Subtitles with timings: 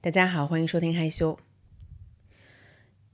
[0.00, 1.36] 大家好，欢迎收听害羞。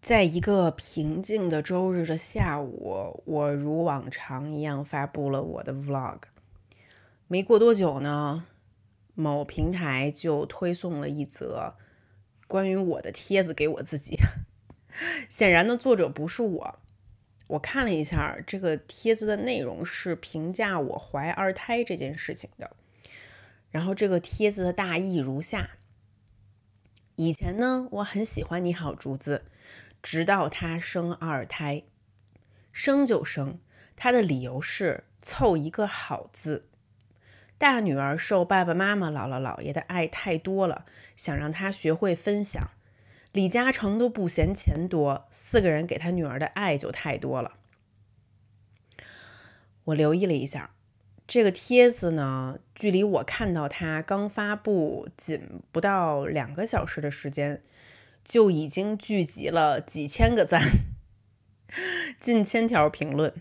[0.02, 6.18] 在一个平静的周日的下午，我如往常一样发布了我的 vlog。
[7.26, 8.44] 没过多久呢，
[9.14, 11.74] 某平台就推送了一则
[12.46, 14.18] 关于我的帖子给我自己。
[15.30, 16.78] 显然呢，作者不是我。
[17.48, 22.76] 我看了一下这个帖子的内容，是评价我怀二胎这件事情的。
[23.70, 25.70] 然后这个帖子的大意如下。
[27.16, 29.44] 以前呢，我很喜欢你好竹子，
[30.02, 31.84] 直到他生二胎，
[32.72, 33.60] 生就生，
[33.94, 36.68] 他的理由是凑一个好字。
[37.56, 42.70] 大女儿受爸爸妈妈、姥姥姥爷的爱太多了，想让她学会分享。
[43.30, 47.52] 李嘉诚都不嫌钱多，四个人给他女儿的爱就太多了。
[49.84, 50.73] 我留意了一下。
[51.26, 57.62] 这个帖子呢，距离我看到它刚发布仅不到两个小时的时间，
[58.22, 60.60] 就已经聚集了几千个赞，
[62.20, 63.32] 近千条评论。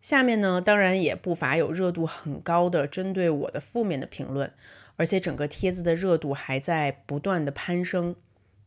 [0.00, 4.50] 下面呢，当然也不乏有热度很高的针对我的负面的评论，
[4.96, 8.16] 而且整个帖子的热度还在不断的攀升。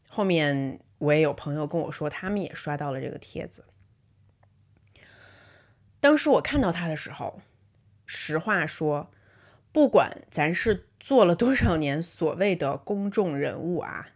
[0.10, 3.66] 后面我也有朋友跟我说，他们也刷到了这个帖子。
[6.00, 7.42] 当时我看到它的时候。
[8.12, 9.12] 实话说，
[9.72, 14.08] 不管咱是做了多少年所谓的公众人物啊，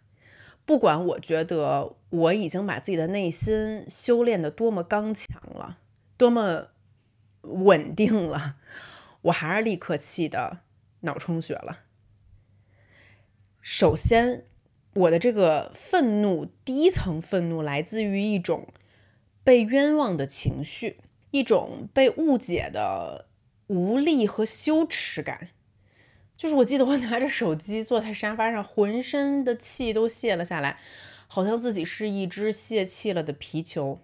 [0.66, 5.78] 不管我觉得我已经把自己的内心修炼的多么刚强了，
[6.16, 6.70] 多么
[7.42, 8.56] 稳定了，
[9.22, 10.58] 我还是立刻气的
[11.02, 11.82] 脑充血了。
[13.60, 14.44] 首先，
[14.94, 18.66] 我的这个愤怒，第一层愤怒来自于一种
[19.44, 20.98] 被冤枉的情绪，
[21.30, 23.26] 一种被误解的。
[23.68, 25.48] 无力和羞耻感，
[26.36, 30.78] 就是我记得我拿着手机坐在沙发上，浑身的气都泄了下来，
[31.26, 34.00] 好像自己是一只泄气了的皮球。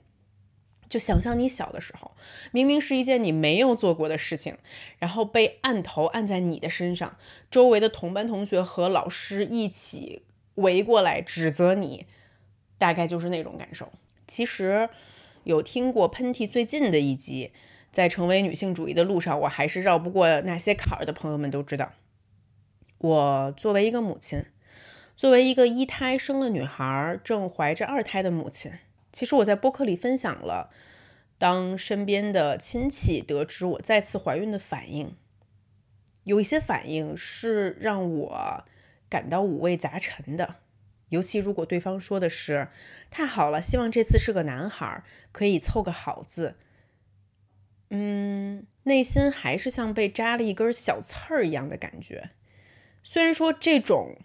[0.88, 2.12] 就想象你小的时候，
[2.50, 4.56] 明明是一件你没有做过的事情，
[4.98, 7.16] 然后被按头按在你的身上，
[7.50, 10.22] 周围的同班同学和老师一起
[10.56, 12.06] 围过来指责你，
[12.76, 13.92] 大概就是那种感受。
[14.26, 14.88] 其实
[15.44, 17.52] 有听过喷嚏最近的一集。
[17.92, 21.92] 在成为女性主义的路上，我还是绕不过那些坎儿的朋友们都知道，
[22.98, 24.44] 我作为一个母亲，
[25.16, 28.72] 作为一个一胎生了女孩正怀着二胎的母亲，
[29.10, 30.70] 其实我在播客里分享了，
[31.36, 35.16] 当身边的亲戚得知我再次怀孕的反应，
[36.24, 38.64] 有一些反应是让我
[39.08, 40.56] 感到五味杂陈的，
[41.08, 42.68] 尤其如果对方说的是
[43.10, 45.02] 太好了，希望这次是个男孩，
[45.32, 46.54] 可以凑个好字。
[47.90, 52.30] 嗯，内心还是像被扎了一根小刺儿一样的感觉。
[53.02, 54.16] 虽然说这种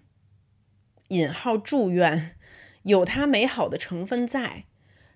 [1.08, 2.36] 引号祝愿
[2.84, 4.66] 有它美好的成分在，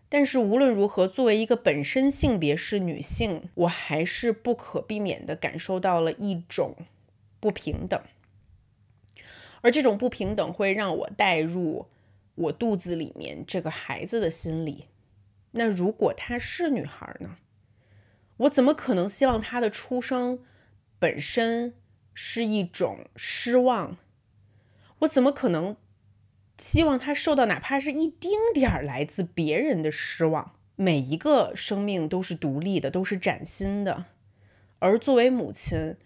[0.07, 6.75] 但是无论如何，作为一个本身性别是女性，我还是不可避免的感受到了一种
[7.39, 8.01] 不平等。
[9.61, 11.87] 而这种不平等会让我带入
[12.35, 14.85] 我肚子里面这个孩子的心理。
[15.51, 17.37] 那如果她是女孩呢？
[18.39, 20.39] 我怎么可能希望他的出生
[20.97, 21.73] 本身
[22.13, 23.97] 是一种失望？
[24.99, 25.77] 我怎么可能
[26.57, 30.55] 希望他受到哪怕是一丁点儿来自别人的失望？
[30.75, 34.05] 每一个生命都是独立的，都是崭新的。
[34.79, 35.97] 而作为母亲，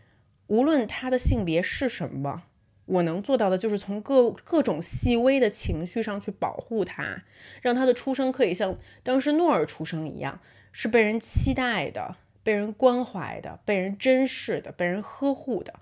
[0.47, 2.43] 无论他的性别是什么，
[2.85, 7.23] 我能做到的就是从各各种细微的情绪上去保护他，
[7.61, 10.39] 让他的出生可以像当时诺尔出生一样，
[10.73, 12.17] 是被人期待的。
[12.45, 15.75] 被人关怀的，被人珍视的，被人呵护的，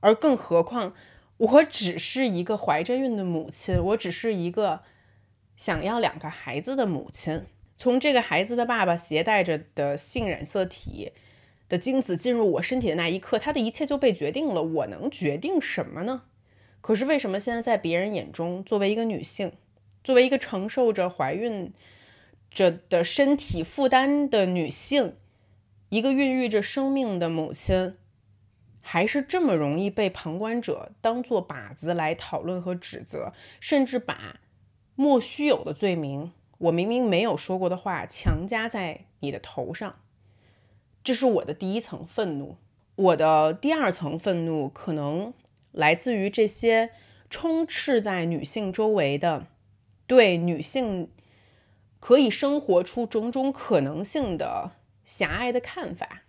[0.00, 0.94] 而更何况，
[1.36, 4.80] 我只是一个怀着孕的母亲，我只是一个
[5.54, 7.44] 想要两个孩子的母亲。
[7.76, 11.12] 从这个孩子的爸爸携带着的性染色体
[11.68, 14.62] 的精子进入我身体的那一刻，他的一切就被决定了。
[14.62, 16.22] 我能决定什么呢？
[16.80, 19.52] 可是为什么现在在别人眼中，作为一个女性，
[20.02, 21.70] 作为一个承受着怀孕？
[22.50, 25.16] 着的身体负担的女性，
[25.90, 27.96] 一个孕育着生命的母亲，
[28.80, 34.40] 还是这么容易被旁观者当做靶子来讨论和指责，甚至把
[34.94, 40.00] 莫须有的罪名，我明明没有说过的话强加在你的头上。
[41.04, 42.56] 这是我的第一层愤怒。
[42.96, 45.32] 我的第二层愤怒可能
[45.70, 46.90] 来自于这些
[47.30, 49.46] 充斥在女性周围的
[50.06, 51.08] 对女性。
[52.00, 54.72] 可以生活出种种可能性的
[55.04, 56.22] 狭隘的看法，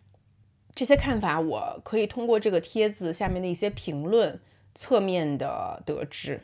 [0.74, 4.40] 这些看法我可以通过这个帖子下面的一些评论
[4.74, 6.42] 侧面的得知。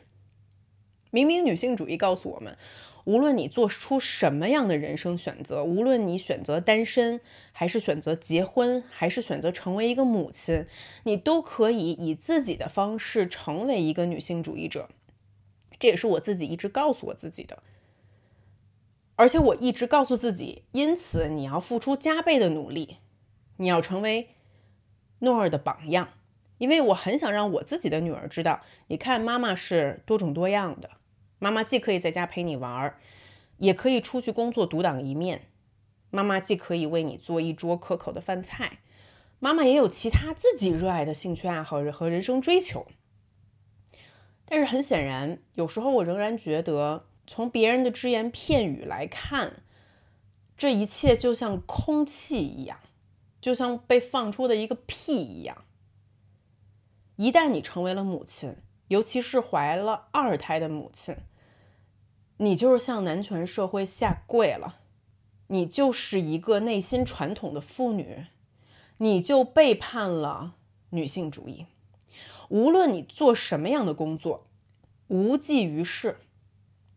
[1.10, 2.58] 明明女性主义告诉我们，
[3.04, 7.20] 无论你做出什么样的人生选择，无论你选择单身，
[7.52, 10.66] 还是选择结婚，还是选择成为一个母亲，
[11.04, 14.90] 你都可以以自己的方式成为一个女性主义者。
[15.78, 17.62] 这也是我自己一直告诉我自己的，
[19.16, 22.98] 而且我一直告诉自己，因此你要付出加倍的努力，
[23.56, 24.28] 你要成为
[25.18, 26.08] 诺尔的榜样。
[26.58, 30.90] 因为我很想让我自己的女儿知道，你看妈妈是多种多样的。
[31.38, 32.94] 妈妈既可以在家陪你玩，
[33.58, 35.48] 也可以出去工作独当一面。
[36.10, 38.78] 妈妈既可以为你做一桌可口的饭菜，
[39.38, 42.86] 妈妈也有其他自己热爱的兴趣爱好和人生追求。
[44.46, 49.62] 但是很显然，有时候我仍然觉得，从别人的只言片语来看，
[50.56, 52.78] 这一切就像空气一样，
[53.40, 55.64] 就像被放出的一个屁一样。
[57.16, 58.56] 一旦你成为了母亲，
[58.88, 61.16] 尤其是怀了二胎的母亲，
[62.36, 64.80] 你就是向男权社会下跪了，
[65.48, 68.26] 你就是一个内心传统的妇女，
[68.98, 70.54] 你就背叛了
[70.90, 71.66] 女性主义。
[72.48, 74.46] 无论你做什么样的工作，
[75.08, 76.18] 无济于事，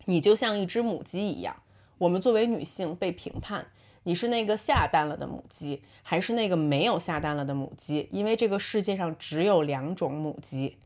[0.09, 1.61] 你就像一只母鸡一样。
[2.00, 3.67] 我们作为女性被评判。
[4.03, 8.09] 你是那个下蛋了的母鸡，还是那个没有下蛋了的母鸡？
[8.11, 10.79] 因为这个世界上只有两种母鸡。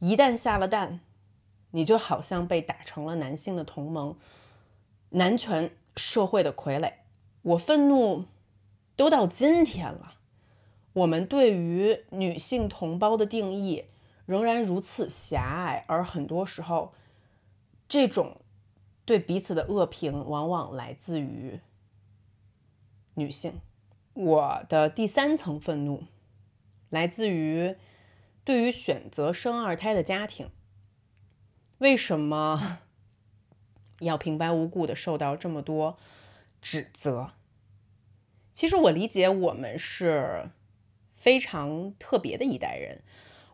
[0.00, 1.00] 一旦下了蛋，
[1.70, 4.16] 你就好像被打成了男性的同盟，
[5.10, 6.94] 男权社会的傀儡。
[7.42, 8.24] 我愤怒
[8.96, 10.14] 都到今天了，
[10.94, 13.84] 我们对于女性同胞的定义
[14.24, 16.92] 仍然如此狭隘，而很多时候，
[17.88, 18.40] 这种
[19.04, 21.60] 对彼此的恶评往往来自于。
[23.14, 23.60] 女性，
[24.12, 26.04] 我的第三层愤怒
[26.90, 27.76] 来自于
[28.44, 30.50] 对于选择生二胎的家庭，
[31.78, 32.80] 为什么
[34.00, 35.96] 要平白无故的受到这么多
[36.60, 37.30] 指责？
[38.52, 40.50] 其实我理解，我们是
[41.14, 43.02] 非常特别的一代人。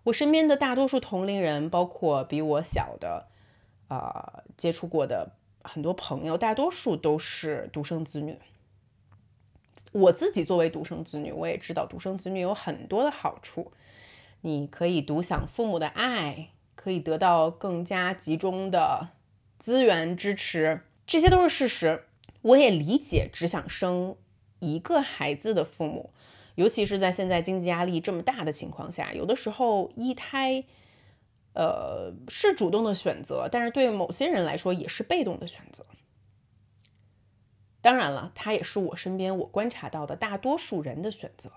[0.04, 3.28] 我身边的大多数同龄人，包括比我小的，
[3.92, 8.38] 呃，接触过的很多朋友，大多数都是独生子女。
[9.92, 13.70] 我自己作为独生子女，我也知道独生子女有很多的好处。
[14.40, 19.10] 你可以独享父母的爱，可以得到更加集中的
[19.58, 22.04] 资源支持，这些都是事实。
[22.40, 24.16] 我也理解只想生
[24.60, 26.14] 一个孩子的父母，
[26.54, 30.64] 尤其是在现在经济压力这么大的情况下，有的时候一胎，
[31.54, 35.84] 呃，是主动的选择，但是对某些人来说也是被动的选择。
[37.80, 41.50] 当然了，它也是我身边我观察到的大多数人的选择。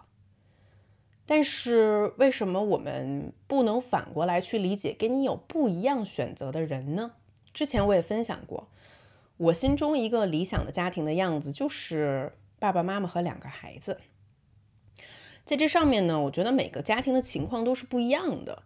[1.28, 7.14] 但是为什么我们不能反过来去理解跟你有不一样选择的人呢？
[7.54, 8.68] 之前我也分享过，
[9.38, 14.02] 我心中一个理想的家庭的样子就是爸爸妈妈和两个孩子。
[15.46, 18.64] 在这上面呢，我觉得每个家庭的情况都是不一样的。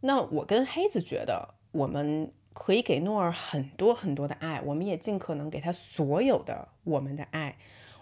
[0.00, 2.32] 那我跟黑子觉得，我们。
[2.54, 7.56] 可以给诺尔很多很多的爱，我们也尽可能给他所有的我们的爱。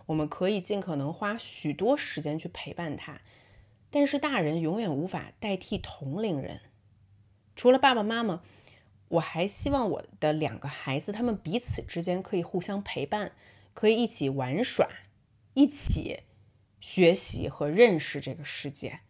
[0.06, 3.20] 我们可以尽可能花许多时间去陪伴他，
[3.90, 6.62] 但是大人永远无法代替同龄人。
[7.54, 8.40] 除了爸爸妈妈，
[9.08, 13.32] 我还希望我的两个孩子，他们彼此之间可以互相陪伴，
[13.74, 14.88] 可以一起玩耍，
[15.52, 16.20] 一起
[16.80, 19.00] 学习和认识这个世界。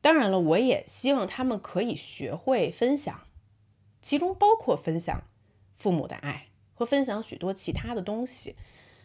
[0.00, 3.20] 当然了，我也希望他们可以学会分享。
[4.00, 5.24] 其中包括分享
[5.74, 8.56] 父母的爱和分享许多其他的东西，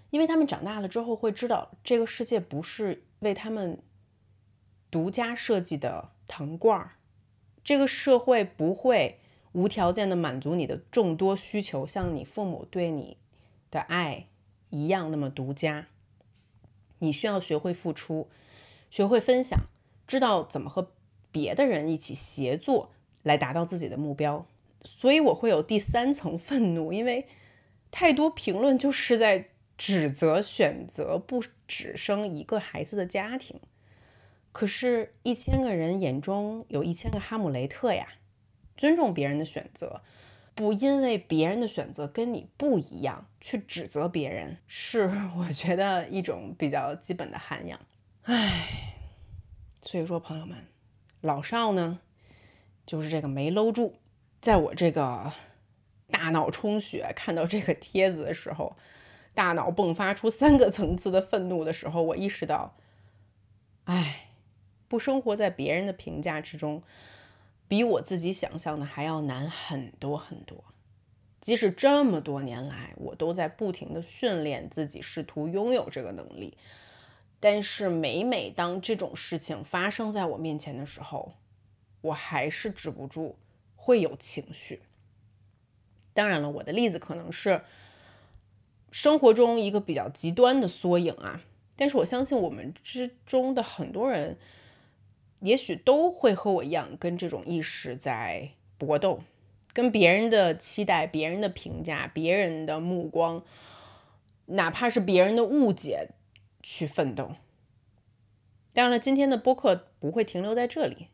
[0.09, 3.83] 因为他们长大了之后会知道，这个世界不是为他们
[4.89, 6.95] 独家设计的糖罐儿，
[7.61, 9.19] 这个社会不会
[9.51, 13.17] 无条件的满足你的众多需求，像你父母对你
[13.69, 14.27] 的爱
[14.69, 15.87] 一样那么独家。
[16.99, 18.29] 你需要学会付出，
[18.89, 19.59] 学会分享，
[20.07, 20.91] 知道怎么和
[21.31, 22.91] 别的人一起协作
[23.23, 24.45] 来达到自己的目标。
[24.83, 27.27] 所以我会有第三层愤怒，因为
[27.89, 33.59] 太多评论就是在指责选择不只生一个孩子的家庭。
[34.51, 38.07] 可是，一千个人眼中有一千个哈姆雷特呀。
[38.77, 40.01] 尊重别人的选择，
[40.53, 47.79] 不因为别人的选择跟你不一样去指责别人，是我觉得一种比较基本的涵养。
[48.23, 48.94] 唉，
[49.85, 50.65] 所以说朋友们，
[51.21, 51.99] 老少呢，
[52.87, 53.95] 就是这个没搂住。
[54.41, 55.31] 在我这个
[56.09, 58.75] 大脑充血看到这个帖子的时候，
[59.35, 62.75] 大脑迸发出三个层次的愤怒的时候，我意识到，
[63.83, 64.29] 哎，
[64.87, 66.81] 不生活在别人的评价之中，
[67.67, 70.63] 比我自己想象的还要难很多很多。
[71.39, 76.57] 即使这么多年来，我都在不停的训练自己，试图拥有这个能力，
[77.47, 81.33] 但是每每当这种事情发生在我面前的时候，
[82.01, 83.35] 我还是止不住
[83.75, 84.81] 会有情绪。
[86.15, 87.61] 当然了，我的例子可能是
[88.89, 91.43] 生活中一个比较极端的缩影啊，
[91.75, 94.39] 但是我相信我们之中的很多人，
[95.41, 99.19] 也许都会和我一样，跟这种意识在搏斗，
[99.71, 103.43] 跟别人的期待、别人的评价、别人的目光，
[104.47, 106.09] 哪怕是别人的误解
[106.67, 107.35] 去奋斗。
[108.73, 111.09] 当然了，今天的播客不会停留在这里，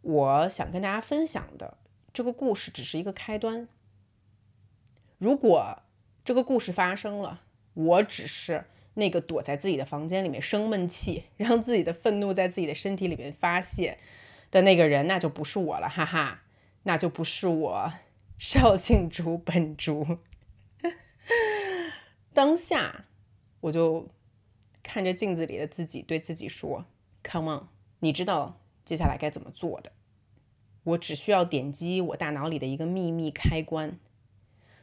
[0.00, 1.76] 我想跟大家分享的
[2.10, 3.68] 这个故事只是一个开端。
[5.18, 5.82] 如果
[6.24, 7.42] 这个故事发生了，
[7.74, 13.98] 我只是那个躲在自己的房间里面生闷气，让自己的愤怒在自己的身体里面发泄
[14.50, 16.44] 的那个人，那就不是我了，哈哈，
[16.84, 17.92] 那就不是我，
[18.38, 20.18] 邵庆竹本竹。
[22.32, 23.04] 当下，
[23.60, 24.08] 我就
[24.82, 26.86] 看着镜子里的自己，对自己说
[27.22, 27.68] ：“Come on，
[28.00, 29.92] 你知道接下来该怎么做的。
[30.84, 33.98] 我只需要点击我大脑里的一个秘密开关。”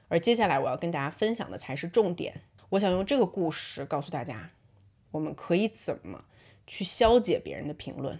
[0.09, 2.43] 而接下来我要跟大家分享的才是重点。
[2.69, 4.51] 我想用这个故事告诉大家，
[5.11, 6.25] 我们可以怎么
[6.65, 8.19] 去消解别人的评论。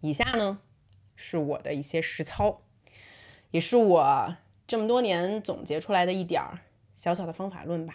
[0.00, 0.60] 以下呢
[1.16, 2.62] 是我的一些实操，
[3.50, 6.60] 也是我这么多年总结出来的一点儿
[6.94, 7.94] 小小的方法论吧，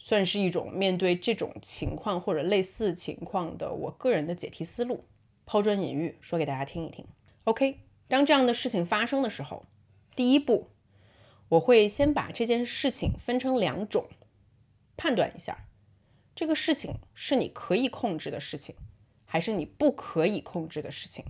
[0.00, 5.04] 算是一种面对这种情况或者类似情况的我个人的解题思路，
[5.44, 7.06] 抛砖引玉，说给大家听一听。
[7.44, 9.66] OK，当这样的事情发生的时候，
[10.16, 10.70] 第一步。
[11.50, 14.06] 我会先把这件事情分成两种，
[14.96, 15.66] 判断一下，
[16.32, 18.76] 这个事情是你可以控制的事情，
[19.24, 21.24] 还是你不可以控制的事情。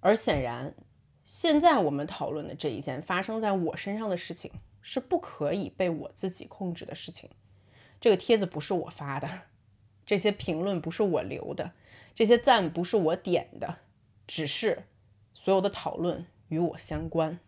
[0.00, 0.74] 而显然，
[1.22, 7.28] 现在我们讨论的这一件发生在我身上的事情，是不可以被我自己控制的事情。
[8.00, 9.28] 这个帖子不是我发的，
[10.06, 11.72] 这些评论不是我留的，
[12.14, 13.78] 这些赞不是我点的，
[14.26, 14.84] 只是
[15.34, 17.40] 所有的讨论与我相关，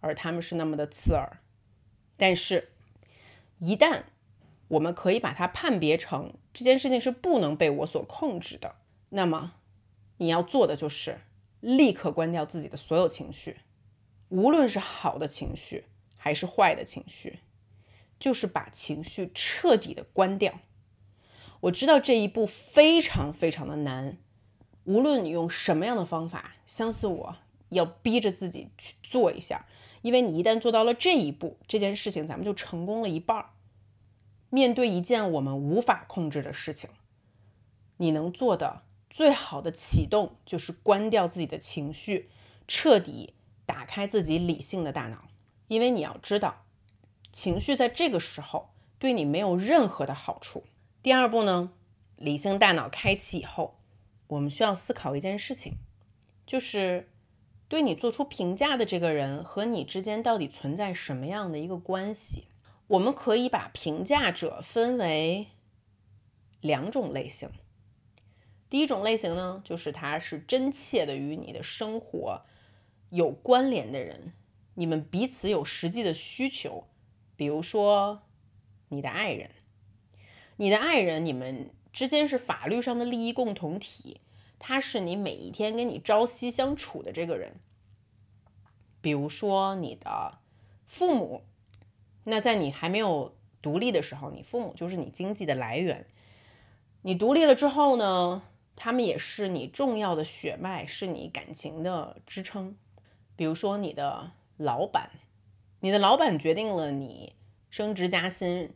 [0.00, 1.38] 而他们是那么的刺耳。
[2.16, 2.70] 但是，
[3.58, 4.02] 一旦
[4.68, 8.76] 我们可以把它判别成这件事情是不能被我所控制的，
[9.10, 9.54] 那么
[10.18, 11.20] 你要做的就是
[11.60, 13.58] 立刻关掉自己的所有情绪，
[14.28, 15.86] 无论是好的情绪
[16.18, 17.40] 还是坏的情绪，
[18.20, 20.60] 就是把情绪彻底的关掉。
[21.62, 24.18] 我知道这一步非常非常的难，
[24.84, 27.36] 无论你用什么样的方法，相信我
[27.70, 29.66] 要逼着自己去做一下。
[30.02, 33.50] 因为你一旦做到了这一步，这件事情咱们就成功了一半儿。
[34.48, 36.88] 面对一件我们无法控制的事情，
[37.98, 42.30] 你能做的最好的启动就是关掉自己的情绪，
[42.66, 43.34] 彻底
[43.66, 45.28] 打开自己理性的大脑。
[45.68, 46.64] 因为你要知道，
[47.32, 50.64] 情绪在这个时候对你没有任何的好处。
[51.02, 51.72] 第二步呢，
[52.16, 53.78] 理性大脑开启以后，
[54.28, 55.74] 我们需要思考一件事情，
[56.46, 57.08] 就是。
[57.68, 62.48] 对你做出评价的这个人和你之间到底存在什么样的一个关系？
[62.88, 65.46] 我们可以把评价者分为
[66.60, 67.48] 两种类型。
[68.68, 72.42] 第一种类型呢，就是他是真切的与你的生活
[73.10, 74.32] 有关联的人，
[74.74, 76.88] 你们彼此有实际的需求，
[77.40, 78.20] 比如说
[78.90, 79.50] 你的爱人，
[80.56, 84.20] 你的爱人，你们之间是法律上的利益共同体。
[84.58, 87.54] 他是你每一天跟你朝夕相处的这个人，
[89.00, 90.36] 比如说你的
[90.84, 91.40] 父母，
[92.24, 96.04] 那在你还没有独立的时候，你父母就是你经济的来源。
[97.00, 98.42] 你独立了之后呢，
[98.76, 102.76] 他们也是你重要的血脉，是你感情的支撑。
[103.34, 105.12] 比如说你的老板，
[105.80, 107.34] 你的老板决定了你
[107.68, 108.70] 升职加薪，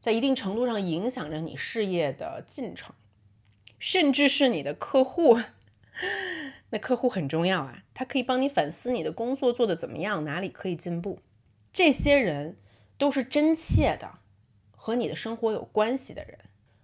[0.00, 2.94] 在一定程度上影响着你事业的进程。
[3.78, 5.38] 甚至是你的客户，
[6.70, 11.20] 那客户很重要啊，他可以帮你反思你的工作做得怎么样，哪里可以进步。
[11.72, 12.56] 这些人
[12.96, 14.18] 都是真切的
[14.72, 16.38] 和你的生活有关系的人。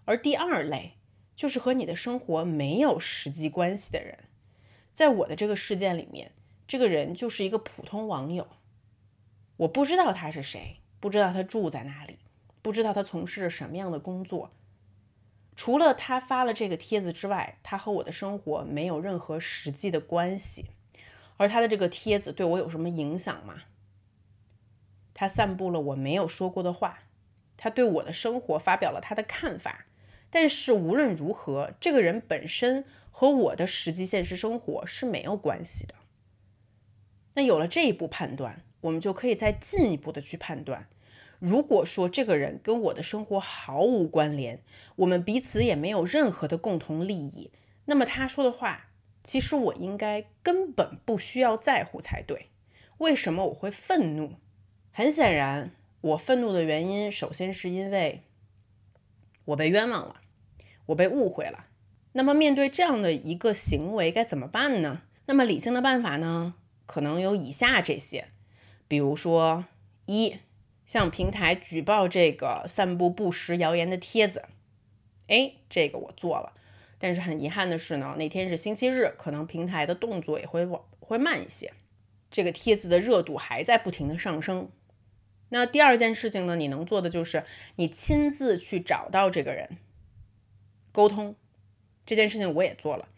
[0.04, 0.92] 而第二类
[1.34, 4.18] 就是和你的生活没有实际关系的人。
[4.92, 6.30] 在我的这个事件里面，
[6.68, 8.46] 这个人就是一个普通网友，
[9.56, 12.18] 我不知道他是谁，不知道他住在哪里，
[12.60, 14.52] 不知道他从事着什么样的工作。
[15.56, 20.66] 除了他发了这个帖子之外，他和我的生活没有任何实际的关系。
[21.36, 23.62] 而他的这个帖子对我有什么影响吗？
[25.12, 26.98] 他散布了我没有说过的话，
[27.56, 29.86] 他对我的生活发表了他的看法。
[30.30, 35.94] 但是无论如何，这个人本身和我的实际现实生活是没有关系的。
[37.34, 40.88] 那有了这一步判断，我们就可以再进一步的去判断，
[41.38, 44.60] 如果说这个人跟我的生活毫无关联，
[44.96, 47.50] 我们彼此也没有任何的共同利益，
[47.86, 48.88] 那么他说的话，
[49.22, 52.50] 其实我应该根本不需要在乎才对。
[52.98, 54.34] 为什么我会愤怒？
[54.92, 55.70] 很显然，
[56.02, 58.24] 我愤怒的原因，首先是因为
[59.46, 60.20] 我被冤枉了，
[60.86, 61.66] 我被误会了。
[62.12, 65.02] 那么面对这样的一个行为，该怎么办呢？
[65.24, 66.56] 那么理性的办法呢？
[66.86, 68.28] 可能有以下这些，
[68.86, 69.64] 比如说，
[70.06, 70.36] 一
[70.86, 74.44] 向平台举报这个散布不实谣言的帖子，
[75.28, 76.52] 哎，这个我做了，
[76.98, 81.72] 但是很遗憾的是呢，那天是星期日，可能平台的动作也会往会慢一些，
[82.30, 84.68] 这个帖子的热度还在不停的上升。
[85.48, 87.44] 那第二件事情呢，你能做的就是
[87.76, 89.78] 你亲自去找到这个人
[90.92, 91.34] 沟通，
[92.04, 93.08] 这件事情我也做了，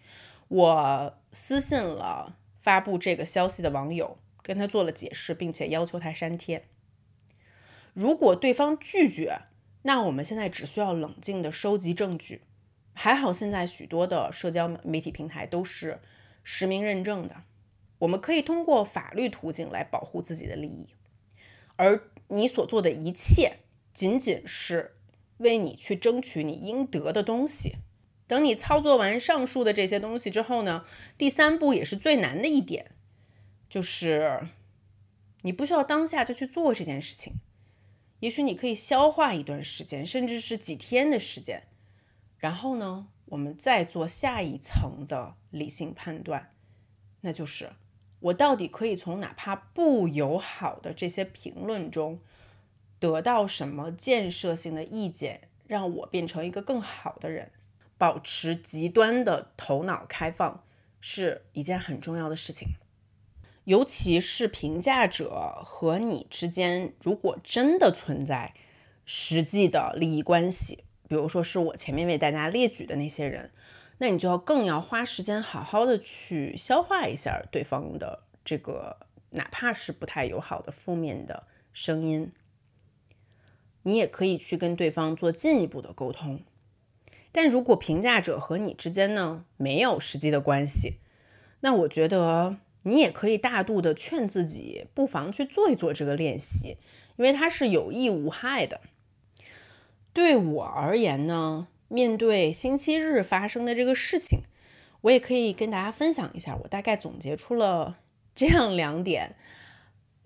[0.48, 2.36] 我私信了。
[2.62, 6.68] 发布这个消息的网友跟他做了解释，并且要求他删帖。
[7.92, 9.40] 如果对方拒绝，
[9.82, 12.42] 那我们现在只需要冷静的收集证据。
[12.92, 15.98] 还好现在许多的社交媒体平台都是
[16.44, 17.42] 实名认证的，
[17.98, 20.86] 我们可以通过法律途径来保护自己的利益。
[21.74, 23.56] 而你所做的一切，
[23.92, 24.96] 仅仅是
[25.38, 27.74] 为你去争取你应得的东西。
[28.26, 30.84] 等你操作完上述的这些东西之后呢，
[31.18, 32.92] 第三步也是最难的一点，
[33.76, 34.48] 就是
[35.42, 37.34] 你不需要当下就去做这件事情，
[38.20, 41.64] 也许你可以消化一段时间，甚至是几天的时间，
[42.38, 46.54] 然后呢，我们再做下一层的理性判断，
[47.20, 47.72] 那就是
[48.20, 52.18] 我到底可以从哪怕不友好的这些评论中
[52.98, 57.52] 得到什么建设性的意见，让我变成一个更好的人。
[57.98, 60.64] 保持极端的头脑开放
[60.98, 62.68] 是一件很重要的事情，
[63.66, 68.54] 尤其是评价者和你之间，如果真的存在
[69.04, 73.50] 实际的利益关系，比如说是我前面为大家列举的那些人，
[73.98, 78.98] 那你就要更要花时间好好的去消化一下对方的这个
[79.30, 82.30] 哪怕是不太友好的负面的声音，
[83.82, 86.40] 你也可以去跟对方做进一步的沟通。
[87.32, 91.00] 但如果评价者和你之间呢没有实际的关系，
[91.60, 96.78] 那我觉得你也可以大度的劝自己，不妨去做一做这个练习，
[97.16, 98.80] 因为它是有益无害的。
[100.12, 104.42] 对我而言呢，面对星期日发生的这个事情，
[105.00, 107.98] 我也可以跟大家分享一下，我大概总结出了
[108.34, 109.34] 这样两点，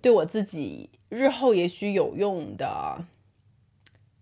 [0.02, 3.06] 对我自己日后也许有用的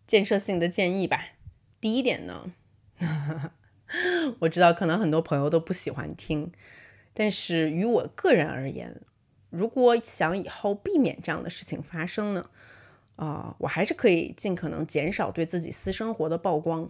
[0.06, 1.32] 建设性的建议吧。
[1.80, 2.52] 第一点呢。
[4.40, 6.52] 我知道可能很多朋友都不喜欢听，
[7.18, 8.94] 但是于我个人而言，
[9.50, 12.48] 如果想以后避免这样的事情发生呢，
[13.16, 16.88] 啊，我还是可以尽可能减少对自己私生活的曝光。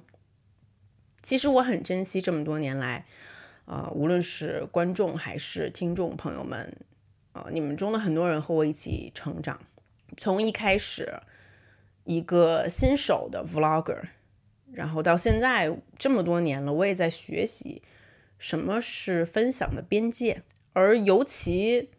[1.23, 3.07] 其实我很珍惜这么多年来，
[3.65, 6.77] 啊，无论是观众还是听众朋友们，
[7.33, 9.59] 啊，你们中的很多人和我一起成长，
[10.19, 11.23] 从一开始
[12.05, 14.03] 一个新手的 vlogger。
[14.71, 17.83] 然后到现在这么多年了，我也在学习
[18.39, 20.43] 什么是分享的边界。
[20.73, 21.91] 而尤其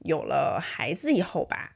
[0.00, 1.74] 有了孩子以后吧，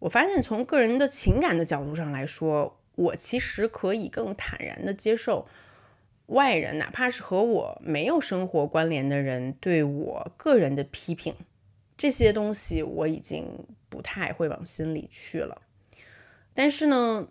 [0.00, 5.46] 我发现从个人的情感的角度上来说，我其实可以更坦然的接受
[6.26, 11.34] 外人，哪怕是和我没有生活关联的人对我个人的批评，
[11.96, 13.46] 这些东西我已经
[13.88, 15.62] 不太会往心里去了。
[16.54, 17.28] 但是呢。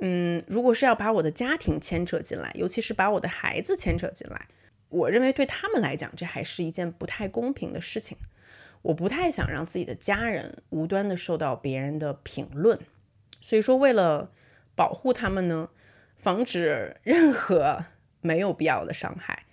[0.00, 4.48] 嗯，如果是要把我的家庭牵扯进来，尤其是把我的孩子牵扯进来，
[4.94, 8.16] 我认为对他们来讲，这还是一件不太公平的事情。
[8.82, 12.78] 我不太想让自己的家人无端的受到别人的评论，
[13.40, 14.30] 所以说为了
[14.74, 15.70] 保护他们呢，
[16.16, 17.84] 防止任何
[18.20, 19.44] 没有必要的伤害，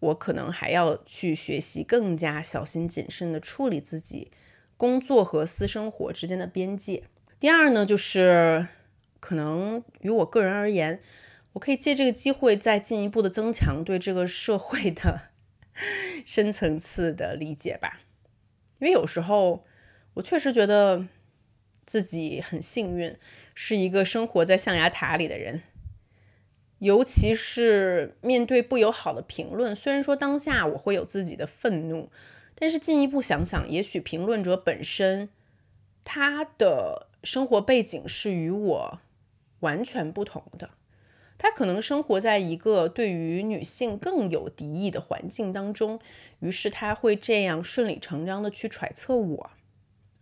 [0.00, 4.30] 我可能还要去学习更加小心谨慎的处理自己
[4.76, 7.04] 工作和私生活之间的边界。
[7.38, 8.66] 第二呢，就是。
[9.20, 11.00] 可能于我个人而言，
[11.54, 15.22] 我可以借这个机会再进一步的增强对这个社会的
[16.24, 18.00] 深层次的理解吧。
[18.78, 19.64] 因为有时候
[20.14, 21.06] 我确实觉得
[21.84, 23.16] 自己很幸运，
[23.54, 25.62] 是一个生活在象牙塔里的人。
[26.78, 32.10] 尤其是面对不友好的评论，虽然说当下我会有自己的愤怒，
[32.54, 35.28] 但是进一步想想，也许评论者本身
[36.04, 39.00] 他的生活背景是与我。
[39.60, 40.70] 完全不同的，
[41.38, 46.00] 他可能生活在一个对于女性更有敌意的环境当中，
[46.40, 49.50] 于是他会这样顺理成章的去揣测我。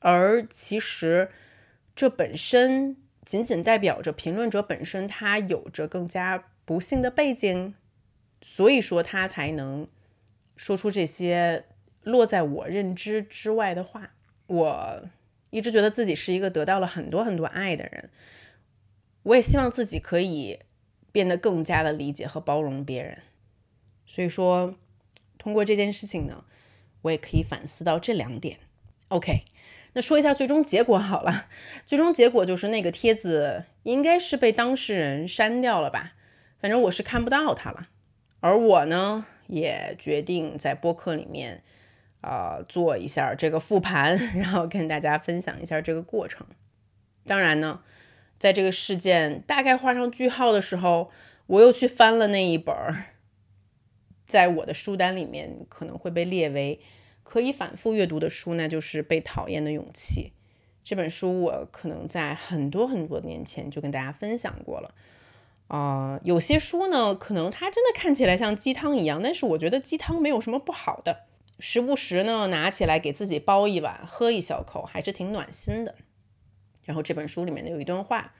[0.00, 1.30] 而其实
[1.96, 7.74] 这本身仅仅代表着评论者本身他有着更加不幸的背景，
[8.42, 9.88] 所以说他才能
[10.54, 11.64] 说出这些
[12.04, 14.10] 落在我认知之外的话。
[14.48, 15.02] 我
[15.50, 18.10] 一直觉得自己是一个得到了很多很多爱的人，
[19.22, 20.60] 我也希望自己可以
[21.16, 23.22] 变得更加的理解和包容别人。
[24.04, 24.74] 所以说，
[25.38, 26.44] 通过这件事情呢，
[27.00, 28.58] 我也可以反思到这两点。
[29.08, 29.44] OK。
[29.94, 31.48] 那说一下最终结果好了，
[31.86, 36.12] 最终结果就是那个帖子应该是被当事人删掉了吧，
[36.58, 37.88] 反正我是看不到它了。
[38.40, 41.62] 而我呢，也决定在播客里面，
[42.20, 46.46] 呃，做一下这个复盘，然后跟大家分享一下这个过程。
[47.24, 47.80] 当然呢，
[48.38, 51.10] 在这个事件大概画上句号的时候，
[51.46, 53.04] 我又去翻了那一本儿，
[54.26, 56.80] 在我的书单里面可能会被列为。
[57.28, 60.22] 可以反复阅读的书那，就是《被讨厌的勇气》
[60.84, 61.42] 这本书。
[61.42, 64.94] 我可能在很多很多年前就跟大家分享过了。
[65.66, 71.24] 啊，有些书呢，可能它真的看起来像鸡汤一样，但是我觉得鸡汤没有什么不好的。
[71.58, 75.96] 时不时呢，拿起来给自己煲一碗，喝一小口，还是挺暖心的。
[76.86, 78.32] 然后这本书里面的有一段话，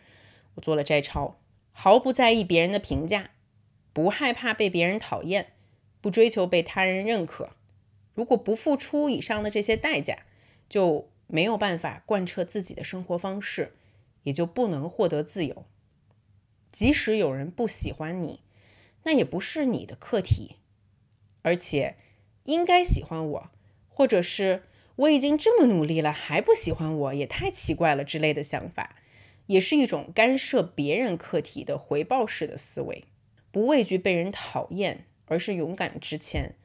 [0.54, 1.38] 我做了摘抄：
[1.72, 3.32] 毫不在意别人的评价，
[3.92, 5.52] 不害怕被别人讨厌，
[6.00, 7.50] 不追求被他人认可。
[8.14, 10.20] 如果不付出以上的这些代价，
[10.68, 13.74] 就没有办法贯彻自己的生活方式，
[14.22, 15.66] 也就不能获得自由。
[16.72, 18.40] 即使有人不喜欢你，
[19.02, 20.56] 那也不是你的课题。
[21.42, 21.96] 而且，
[22.44, 23.50] 应该喜欢我，
[23.88, 24.62] 或者是
[24.96, 28.96] 我已经这么努力了还不喜欢我，也太奇怪了之类的想法，
[29.46, 33.04] 也是一种干涉别人课题的回报式的思维。
[33.50, 36.56] 不畏惧被人讨厌，而是勇敢直前。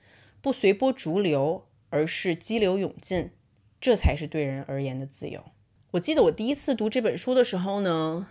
[0.42, 3.32] 不随波逐流，而是激流勇进，
[3.80, 5.44] 这才是对人而言的自由。
[5.92, 8.28] 我记得我第一次读这本书的时候呢，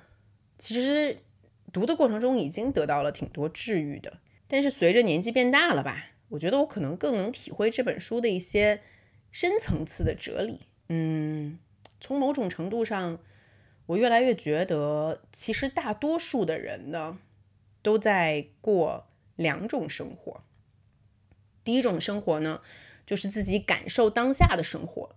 [0.58, 1.18] 其实
[1.72, 4.18] 读的过程中已经得到了挺多治愈的。
[4.48, 8.80] 但是随着年纪变大了吧，我觉得我可能更能体会这本书的一些
[9.30, 10.60] 深层次的哲理。
[10.88, 11.58] 嗯，
[12.00, 13.18] 从某种程度上，
[13.86, 17.18] 我越来越觉得，其实大多数的人呢，
[17.82, 20.42] 都在过两种生活。
[21.62, 22.60] 第一种生活呢，
[23.06, 25.14] 就是自己感受当下的生活；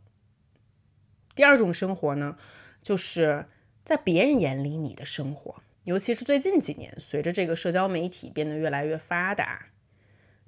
[1.34, 2.38] 第二种生活呢，
[2.82, 3.48] 就是
[3.84, 5.64] 在别人眼里你的生活。
[5.86, 9.70] 尤其是最近几年，随着这个社交媒体变得越来越发达，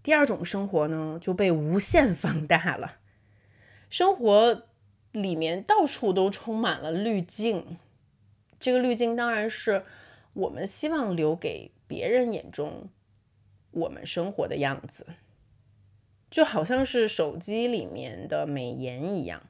[0.04, 3.00] 第二种生活呢就被无限放大了。
[3.90, 4.64] 生活
[5.12, 7.78] 里面到处都充满了滤镜，
[8.60, 9.86] 这个滤镜当然是
[10.34, 12.90] 我们希望留给别人眼中
[13.72, 15.06] 我们生活的样子。
[16.30, 19.44] 就好像是手机里面的美颜一样，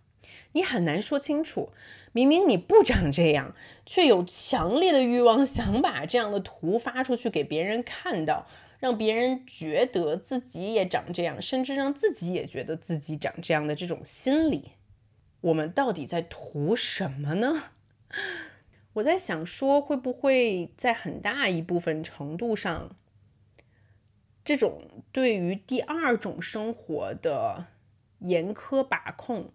[0.51, 1.71] 你很难说清楚，
[2.11, 3.55] 明明你不长这样，
[3.87, 8.45] 却有强烈的欲望想把这样的图发出去给别人看到，
[8.85, 14.73] 让别人觉得自己也长这样，甚至让自己也觉得自己长这样的这种心理，
[15.41, 17.71] 我们到底在图什么呢？
[18.93, 22.95] 我在想说，会不会在很大一部分程度上。
[24.43, 27.65] 这种对于第二种生活的
[28.19, 29.49] 严苛把控，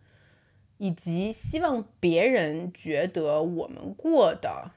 [0.79, 4.73] 以及希望别人觉得我们过得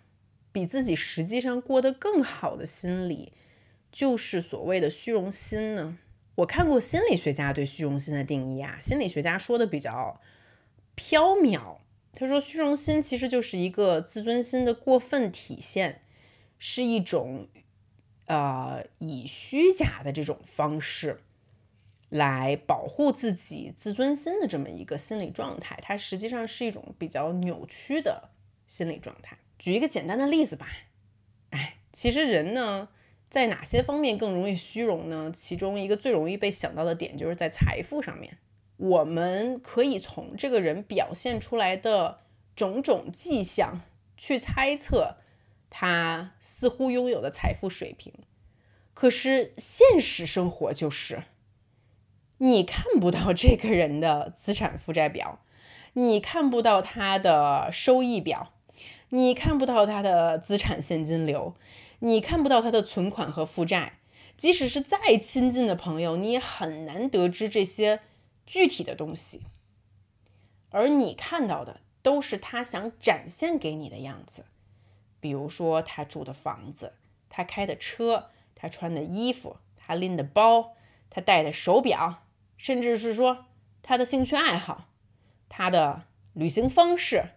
[0.51, 3.33] 比自己实际上过得更好的心理，
[3.93, 5.97] 就是所谓的虚荣心呢？
[6.35, 10.19] 我看过心理学家对虚荣心的定义啊，心理学家说的比较
[10.95, 11.77] 飘渺。
[12.11, 16.01] 他说，虚荣心其实就是一个自尊心的过分体现，
[16.59, 17.47] 是一种。
[18.25, 21.19] 呃，以虚假的这种方式
[22.07, 28.29] 来保护自己自尊心的这么一个心理状态，它实际上是一种比较扭曲的
[28.65, 29.37] 心理状态。
[29.59, 30.69] 举一个简单的例子吧，
[31.49, 32.87] 哎，其实人呢，
[33.33, 35.31] 在哪些方面更容易虚荣呢？
[35.33, 38.37] 其中一个最容易被想到的点就是在财富上面。
[38.77, 42.19] 我们可以从这个人表现出来的
[42.55, 43.81] 种种迹象
[44.15, 45.15] 去猜测。
[45.71, 48.13] 他似乎拥有的财富水平，
[48.93, 51.23] 可是现实生活就是，
[52.37, 55.39] 你看不到这个人的资产负债表，
[55.93, 58.53] 你看不到他的收益表，
[59.09, 61.55] 你看不到他的资产现金流，
[62.05, 63.99] 你看不到他的存款和负债。
[64.35, 68.01] 即使是再亲近的朋友，你也很难得知这些
[68.45, 69.43] 具体的东西。
[70.71, 74.45] 而你看到的都是他想展现给你的样子。
[75.21, 76.93] 比如说，他住的房子，
[77.29, 80.73] 他开的车，他穿的衣服，他拎的包，
[81.09, 82.23] 他戴的手表，
[82.57, 83.45] 甚至是说
[83.81, 84.89] 他的兴趣爱好，
[85.47, 87.29] 他的旅行方式。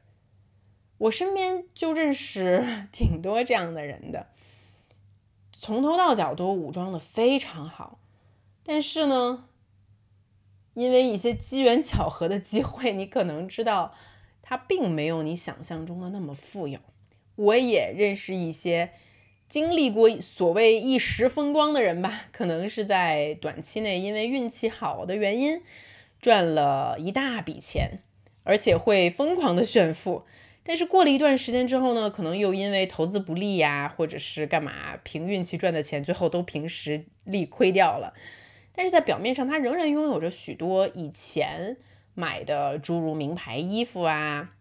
[0.98, 4.30] 我身边就认识 挺多这样的人的，
[5.58, 7.98] 从头到脚都武装的非常好，
[8.62, 9.48] 但是呢，
[10.74, 13.94] 因为一些机缘巧合的机会，你可能知道
[14.42, 16.78] 他并没有你想象中的那么富有。
[17.36, 18.90] 我也认识一些
[19.48, 25.62] 经历过所谓一时风光的人吧，可能是在短期内因为运气好的原因
[26.20, 28.02] 赚了一大笔钱，
[28.44, 30.24] 而且会疯狂的炫富。
[30.68, 38.12] 但是过了一段时间之后呢，可能又因为投资不利呀，或者是干嘛，凭运气赚的钱，最后都凭实力亏掉了。
[38.72, 41.76] 但是在表面上，他仍然拥有着许多以前
[42.14, 44.56] 买的诸如名牌衣服啊，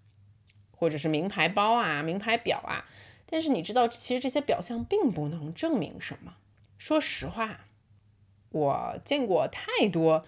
[0.70, 2.86] 或者是名牌包啊、名牌表啊。
[3.26, 6.36] 但是你知道，其实这些表象并不能证明什么。
[6.78, 7.62] 说实话，
[8.52, 10.24] 我见过太多。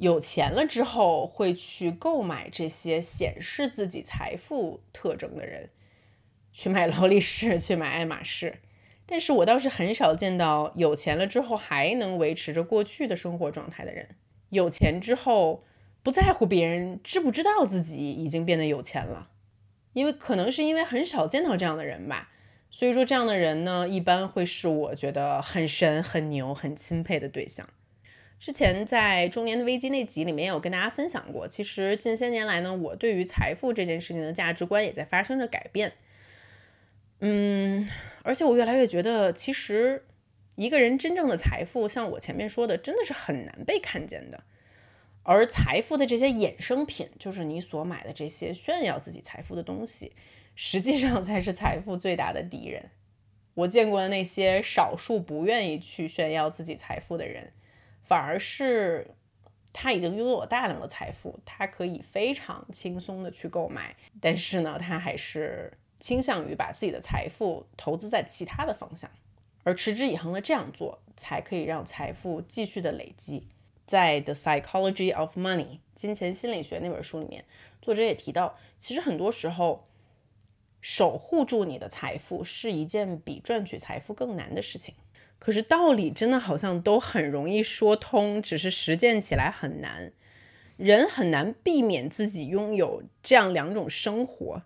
[0.00, 5.68] 有钱了之后会去购买这些显示自己财富特征的人，
[6.54, 8.60] 去买劳力士，去买爱马仕。
[9.04, 14.16] 但是我倒是很少见到有钱了之后还能维持着过去的生活状态的人。
[14.48, 15.64] 有钱之后
[16.02, 19.28] 不在乎别人知不知道自己已经变得有钱了，
[19.92, 22.30] 因为可能是因为很少见到这样的人吧。
[22.70, 27.68] 所以说这样的人呢，一般会是我觉得很神、很牛、很钦佩的对象。
[28.40, 35.92] 之前在中年的危机那集里面有跟大家分享过，其实近些年来呢，我对于财富这件事情的价值观也在发生着改变。
[37.18, 37.86] 嗯，
[38.22, 40.06] 而且我越来越觉得，其实
[40.56, 44.42] 一个人真正的财富，像我前面说的，真的是很难被看见的。
[45.22, 50.14] 而财富的这些衍生品，就是你所买的这些炫耀自己财富的东西，
[50.54, 52.88] 实际上才是财富最大的敌人。
[53.52, 57.52] 我见过的那些少数不愿意去炫耀自己财富的人。
[58.10, 59.06] 反而是
[59.72, 69.08] 他已经拥有大量的财富，他可以非常轻松的去购买，但是呢，他还是倾向于把自己的财富投资在其他的方向，
[69.62, 73.46] 而持之以恒的这样做，才可以让财富继续的累积。
[73.86, 77.44] 在《The Psychology of Money》金钱心理学那本书里面，
[77.80, 79.86] 作者也提到，其实很多时候，
[80.80, 84.96] 守护住你的财富是一件比赚取财富更难的事情。
[85.40, 90.12] 可是道理真的好像都很容易说通，只是实践起来很难。
[90.76, 94.62] 人很难避免自己拥有这样两种生活，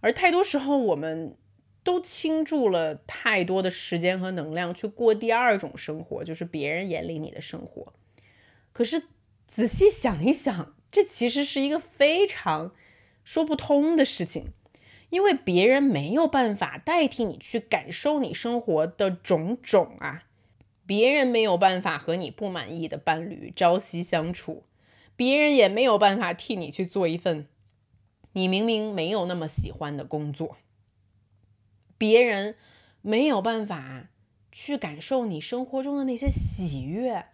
[0.00, 1.36] 而太多时候我们
[1.84, 7.92] 都倾注了太多的时间和能量去过第二种生活，就是别人眼里你的生活。
[8.72, 9.02] 可是
[9.46, 12.72] 仔细想一想，这其实是一个非常
[13.22, 14.52] 说不通的事情。
[15.12, 20.22] 因为别人没有办法代替你去感受你生活的种种啊，
[20.86, 24.64] 别人没有办法和你不满意的伴侣朝夕相处，
[25.14, 27.46] 别人也没有办法替你去做一份
[28.32, 30.56] 你明明没有那么喜欢的工作，
[31.98, 32.56] 别人
[33.02, 34.08] 没有办法
[34.50, 37.26] 去感受你生活中的那些喜悦，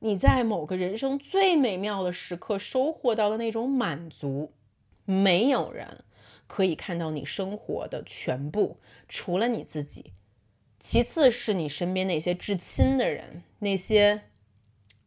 [0.00, 4.52] 你在某个人生最美妙的时刻收获到的那种满足，
[5.06, 6.04] 没有人。
[6.46, 8.78] 可以看到你生活的全部，
[9.08, 10.12] 除了你自己，
[10.78, 14.22] 其次是你身边那些至亲的人，那些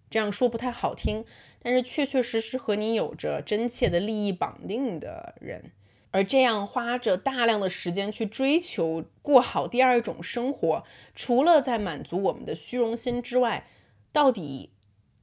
[0.09, 1.25] 这样说不太好听，
[1.61, 5.71] 但是确确实实和你有着真切的利益绑定的人，
[6.11, 13.67] 而这样花着大量的时间去追求过好第二种生活，除了在满足我们的虚荣心之外，
[14.11, 14.71] 到底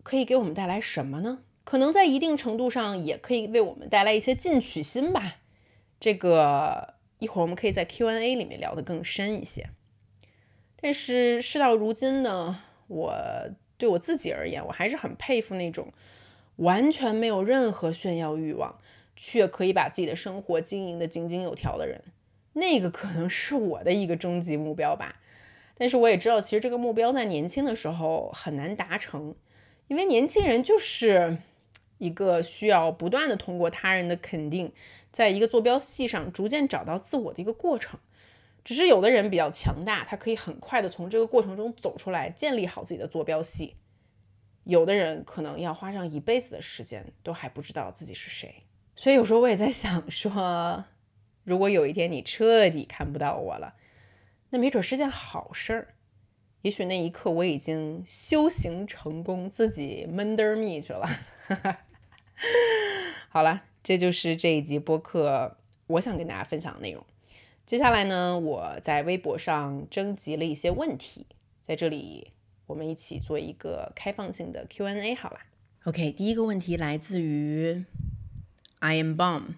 [0.02, 1.40] 可以给我们带来什么呢？
[1.64, 5.38] 可能在一定程度上也可以为我们带来一些进取心吧。
[6.04, 9.70] 这个一会儿我们可以在 Q&A 里面聊得更深一些。
[10.76, 13.14] 但是事到如今呢，我
[13.78, 15.90] 对我自己而言，我还是很佩服那种
[16.56, 18.78] 完全没有任何炫耀欲望，
[19.16, 22.02] 却可以把自己的生活经营得井井有条的人。
[22.52, 25.22] 那个可能是我的一个终极目标吧。
[25.78, 29.34] 但是我也知道，其实这个目标在年轻的时候很难达成，
[29.88, 31.38] 因为年轻人就是
[31.96, 34.70] 一个需要不断的通过他人的肯定。
[35.14, 38.00] 在一个坐标系上逐渐找到自我的一个过程，
[38.64, 43.76] 只是有的人比较强大，他可以很快的从这个过程中走出来，建立好自己的坐标系。
[44.64, 48.64] 有的人可能要花上一辈子的时间，都还不知道自己是谁。
[48.96, 50.84] 所以有时候我也在想，说
[51.44, 53.76] 如果有一天你彻底看不到我了，
[54.50, 55.94] 那没准是件好事儿。
[56.62, 61.08] 也许那一刻我已经修行成功，自己闷得蜜去了。
[63.30, 63.62] 好了。
[63.84, 67.04] 这就是这一集播客我想跟大家分享的内容。
[67.66, 71.26] 接下来呢，我在微博上征集了一些问题，
[71.60, 72.32] 在这里
[72.66, 75.40] 我们一起做一个开放性的 Q&A 好了。
[75.84, 77.84] OK，第一个问题来自于
[78.78, 79.56] I am bomb，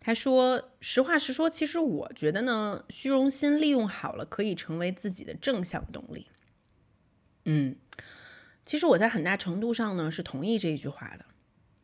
[0.00, 6.26] 他说：“实话实说，其实我觉得呢，虚荣心利用好了，可以成为自己的正向动力。”
[7.46, 7.76] 嗯，
[8.64, 11.24] 其实我在很大程度上呢是同意这一句话的，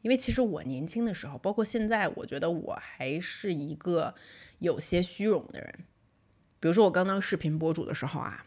[0.02, 4.14] 因为其实我年轻的时候，包括现在，我觉得我还是一个
[4.58, 5.72] 有些虚荣的人。
[6.60, 8.44] 比如说我刚当视频博主的时候啊，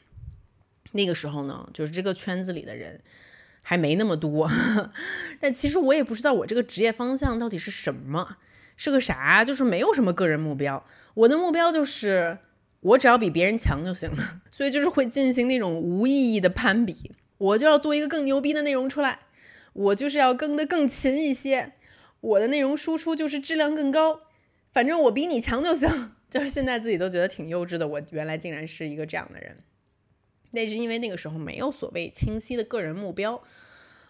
[0.91, 3.01] 那个时候呢，就是这个圈子里的人
[3.61, 4.49] 还没那么多，
[5.41, 8.37] 但其实我也不知道我这个职业方向到底是什么。
[8.77, 9.41] 是个啥？
[9.45, 12.37] 就是没有什么个人目标，我的目标就是
[12.81, 19.19] 我只要比别人强就行了，所以就是会进行那种无意义的攀比，我就要做一个更牛逼的内容出来，
[19.75, 21.73] 我就是要更的更勤一些，
[22.21, 24.21] 我的内容输出就是质量更高，
[24.71, 26.13] 反正我比你强就行。
[26.27, 29.63] 就是现在自己都觉得挺幼稚的，我原来竟然是一个这样的人，
[30.51, 33.41] 那是因为那个时候没有所谓清晰的个人目标，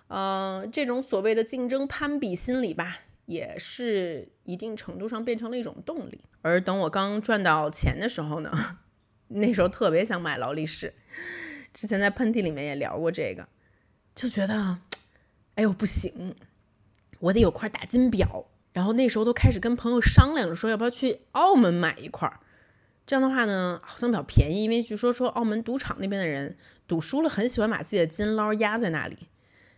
[0.07, 2.99] 嗯，这种所谓的竞争攀比心理吧。
[3.25, 6.21] 也是一定程度上变成了一种动力。
[6.43, 8.77] 而等我刚赚到钱的时候呢，
[9.29, 10.93] 那时候特别想买劳力士。
[11.73, 13.47] 之前在喷嚏里面也聊过这个，
[14.13, 14.77] 就觉得，
[15.55, 16.35] 哎呦不行，
[17.19, 18.45] 我得有块打金表。
[18.73, 22.39] 然后那时候都开始跟朋友商量着说，要不要去澳门买一块儿。
[23.05, 29.29] 这样的话呢，好像比较便宜，因为据说说澳门赌场那边的人赌输了，很喜欢把自己的金捞压在那里。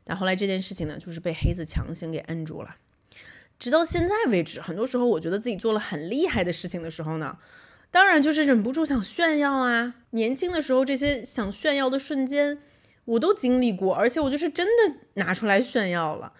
[0.04, 2.78] 但后来这件事情呢，就是被黑子强行给摁住了。
[3.60, 7.38] 直到现在为止，很多时候我觉得自己做了很厉害的事情的时候呢，
[7.92, 9.94] 当然就是忍不住想炫耀啊。
[10.12, 12.58] 年轻的时候这些想炫耀的瞬间，
[13.08, 16.34] 我都经历过，而且我就是真的拿出来炫耀了。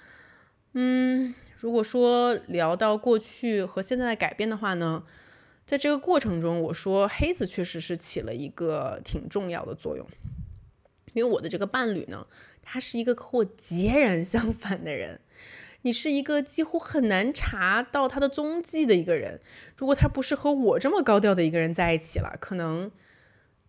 [0.74, 5.04] 嗯，如果说聊到过去和现在的改变的话呢，
[5.66, 10.06] 在这个过程中，我说黑子确实是起了一个挺重要的作用，
[11.14, 12.28] 因为我的这个伴侣呢，
[12.62, 15.22] 他是一个和我截然相反的人。
[15.84, 19.40] 你是一个几乎很难查到他的踪迹的一个人。
[19.78, 22.92] 如果他不是和我这么高调的一个人在一起了，可能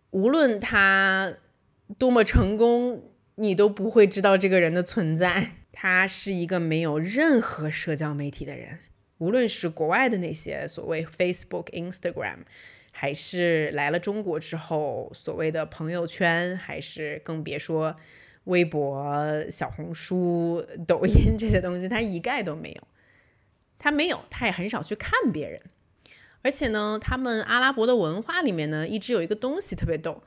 [0.09, 1.33] 无论他
[1.97, 5.51] 多么成功，你都不会知道这个人的存在。
[5.71, 8.79] 他是一个没有任何社交媒体的人，
[9.17, 12.39] 无论是国外的那些所谓 Facebook、Instagram，
[12.91, 17.95] 还是来了中国之后所谓的朋友圈，还是更别说。
[18.45, 22.87] 微博、小红书、抖音这些东西，他一概都没有。
[23.77, 25.61] 他没有，他也很少去看别人。
[26.41, 30.23] 而且呢，他们阿拉伯的文化里面呢，一直有一个东西特别逗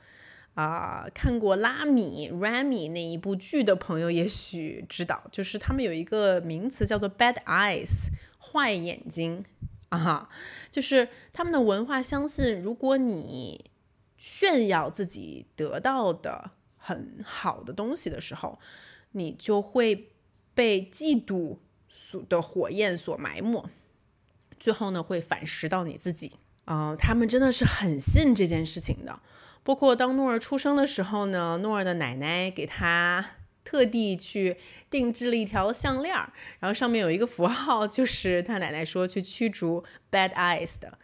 [0.55, 1.07] 啊。
[1.13, 9.43] 看过《拉米》（Rami） 那一部剧的朋友也许知道，就是他们有一个名词叫做 “bad eyes”（ 坏眼睛）
[9.89, 10.29] 啊，
[10.71, 13.65] 就是他们的文化相信，如果你
[14.17, 16.51] 炫耀自己得到的。
[16.85, 18.59] 很好的东西的时候，
[19.11, 20.09] 你就会
[20.53, 23.69] 被嫉妒所的火焰所埋没，
[24.59, 26.33] 最后呢会反噬到你自己。
[26.65, 29.17] 啊，他们真的是很信这件事情的。
[29.63, 33.25] 包括当诺尔出生的时候呢，诺尔的奶奶给他
[33.63, 34.57] 特地去
[34.89, 36.13] 定制了一条项链，
[36.59, 40.97] 然后上面有一个符号，就是他奶奶说去驱逐 bad eyes 的。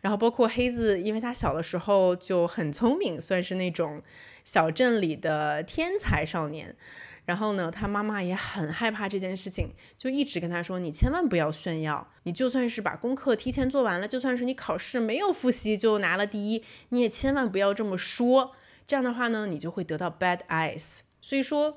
[0.00, 4.00] 然后包括黑子，因为他小的时候就很聪明，算是那种。
[4.44, 6.76] 小镇里的天才少年，
[7.24, 18.52] 然后呢，他妈妈也很害怕这件事情，就一直跟他说：“你千万不要炫耀，你就算是把功课提前做完了，就算是你考试没有复习就拿了第一，你也千万不要这么说。
[18.86, 21.00] 这样的话呢，你就会得到 bad eyes。
[21.22, 21.76] 所以说，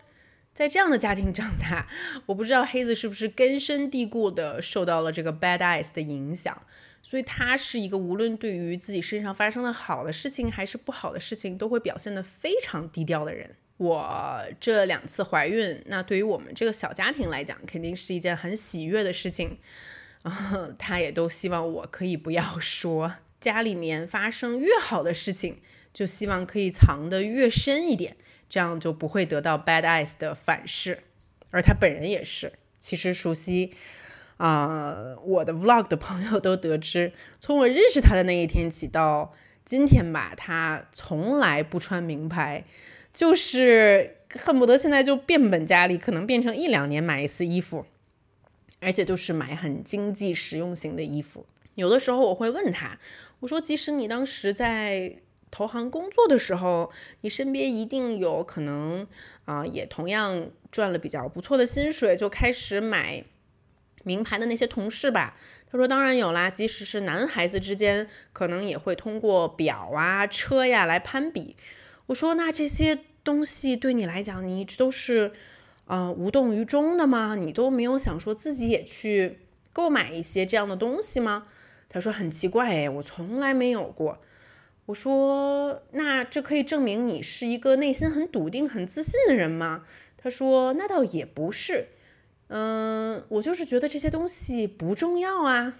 [0.53, 1.87] 在这样的家庭长大，
[2.25, 6.61] 我不知道黑子是不是根深蒂固的受到了这个 bad eyes 的影响。”
[7.03, 13.55] 所以他是一个无论对于自己身上发生的好的事情还是不好的事情，都会表现得非常低调的人。
[13.77, 19.59] 我这两次怀孕，那对于我们这个小家庭来讲，肯定是一件很喜悦的事情。
[20.23, 23.13] 啊， 他也都希望我可以不要说。
[23.39, 25.61] 家里面发生越好的事情，
[25.93, 28.17] 就希望可以藏得越深一点，
[28.49, 31.03] 这样就不会得到 bad eyes 的反噬。
[31.51, 33.73] 而他本人也是，其实熟悉。
[34.37, 39.33] 啊，我的 vlog 的朋友都得知，从我认识他的那一天起到
[39.65, 42.63] 今天吧，他从来不穿名牌，
[43.17, 47.83] 就是恨不得现在就变本加厉，可能变成一两年买一次衣服，
[48.79, 51.47] 而且就是买很经济实用型的衣服。
[51.73, 52.99] 有的时候我会问他，
[53.39, 55.15] 我说，即使你当时在
[55.49, 56.91] 投行工作的时候，
[57.21, 59.07] 你身边一定有可能
[59.45, 63.23] 啊，也同样赚了比较不错的薪水，就开始买。
[64.03, 65.35] 名牌的那些同事吧，
[65.69, 71.57] 他说当然有啦，即使是男孩子之间，可能也会通过表啊、车呀来攀比。
[72.05, 75.33] 我说那这些东西对你来讲，你一直都是
[75.85, 77.35] 呃无动于衷的吗？
[77.35, 79.39] 你都没有想说自己也去
[79.73, 81.47] 购买一些这样的东西吗？
[81.89, 84.21] 他说很奇怪哎，我从来没有过。
[84.85, 89.83] 我说那这可以证明你是一个内心很笃定、很自信的人吗？
[90.15, 91.89] 他说那倒也不是，
[92.47, 95.79] 嗯，我就是觉得这些东西不重要啊。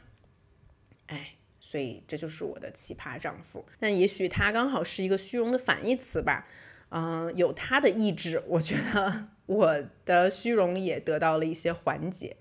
[1.08, 3.66] 哎，所以这就是我的奇葩丈夫。
[3.80, 6.46] 那也许他刚好是一个虚荣的反义词吧。
[6.90, 12.38] 嗯，有他的意志，我觉得 我的虚荣也得到了一些缓解。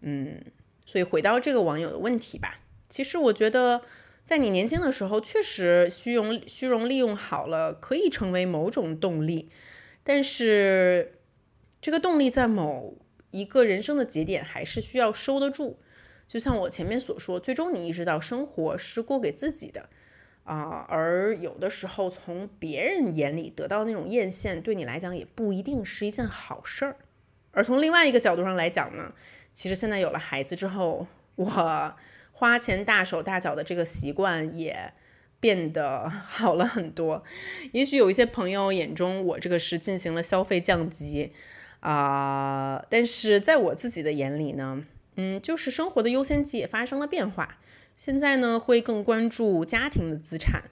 [0.00, 0.42] 嗯，
[0.86, 3.82] 所以回到这个网友的问题吧，其实我觉得
[4.24, 9.50] 在你年轻的时候，确实虚荣虚荣利用好了，可以成为某种动力。
[10.02, 11.18] 但是
[11.80, 12.96] 这个动力在某
[13.30, 15.78] 一个人生的节点还是需要收得住。
[16.26, 19.90] 就像我前面所说，最终你意识到生活是过给自己的。
[20.44, 26.96] 啊，而有的时候从别人眼里得到那种艳羡，对你来讲也不一定是一件好事儿。
[27.52, 29.12] 而从另外一个角度上来讲呢，
[29.52, 31.94] 其实现在有了孩子之后，我
[32.32, 34.92] 花钱大手大脚的这个习惯也
[35.40, 37.24] 变得好了很多。
[37.72, 41.32] 也许有一些朋友眼中我这个是进行了消费降级
[41.80, 44.84] 啊，但是在我自己的眼里呢，
[45.16, 47.58] 嗯，就是生活的优先级也发生了变化。
[47.96, 50.64] 现在呢，会更关注家庭的资产，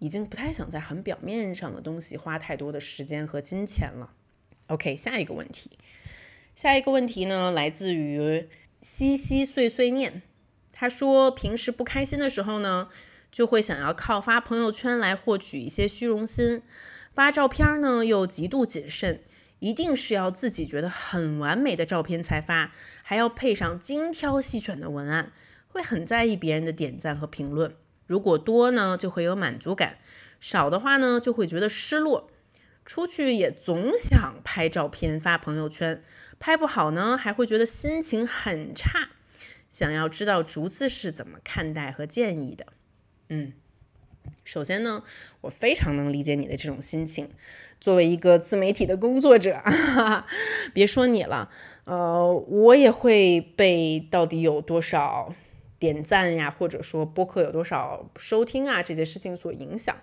[0.00, 4.12] 已经不太想在很表面上的东西花太多的时间和金钱了。
[4.66, 5.78] OK，下一个问题，
[6.54, 8.48] 下一个问题呢，来自于
[8.80, 10.22] 西西碎碎念。
[10.72, 12.88] 他说，平时不开心的时候呢，
[13.30, 16.62] 就会想要靠发朋友圈来获取一些虚荣心，
[17.14, 19.20] 发照片呢又极度谨慎，
[19.60, 22.72] 一定是要自己觉得很完美的照片才发，
[23.02, 25.32] 还要配上精挑细选的文案。
[25.74, 27.74] 会很在意别人的点赞和评论，
[28.06, 29.96] 如果多呢，就会有满足感；
[30.38, 32.30] 少的话呢，就会觉得失落。
[32.86, 36.04] 出去也总想拍照片发朋友圈，
[36.38, 39.08] 拍不好呢，还会觉得心情很差。
[39.68, 42.66] 想要知道竹子是怎么看待和建议的？
[43.30, 43.52] 嗯，
[44.44, 45.02] 首先呢，
[45.40, 47.30] 我非常能理解你的这种心情。
[47.80, 49.60] 作为一个自媒体的工作者，
[50.72, 51.50] 别说你了，
[51.82, 55.34] 呃，我也会被到底有多少。
[55.78, 59.96] 点赞呀，或者说播客有多少收听啊，这些事情所影响。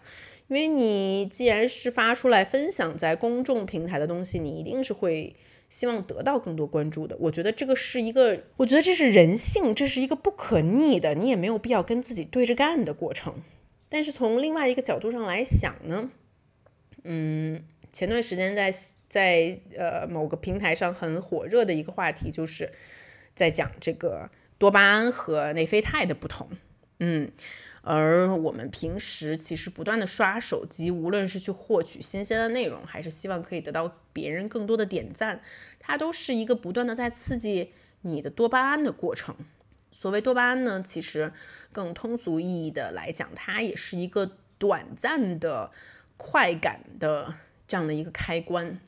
[0.48, 5.34] 因为你既然是发出来分享在公众平台的东西，你一定是会
[5.70, 7.16] 希望得到更多关注的。
[7.22, 13.36] 我觉得这个是一个，我觉得这是人性，这是一个不可逆的，你也没有必要跟自己对着干的过程。
[13.88, 16.12] 但是从另外一个角度上来想呢，
[17.06, 17.64] 嗯，
[17.94, 18.70] 前段时间在
[19.08, 22.70] 在呃某个平台上很火热的一个话题，就是
[23.34, 24.30] 在讲这个。
[24.62, 26.48] 多巴胺和内啡肽的不同，
[27.00, 27.32] 嗯，
[27.82, 35.42] 而我们平时其实不断的刷手机，无论是去获取新鲜的内容，还是希望可以得到别人更多的点赞，
[35.80, 39.36] 它都是一个不断的在刺激你的多巴胺的过程。
[39.92, 41.34] 所谓多巴胺呢，其实
[41.72, 45.72] 更通俗意义的来讲，它也是一个短暂的
[46.18, 47.34] 快感的
[47.68, 48.80] 这样的一个开关。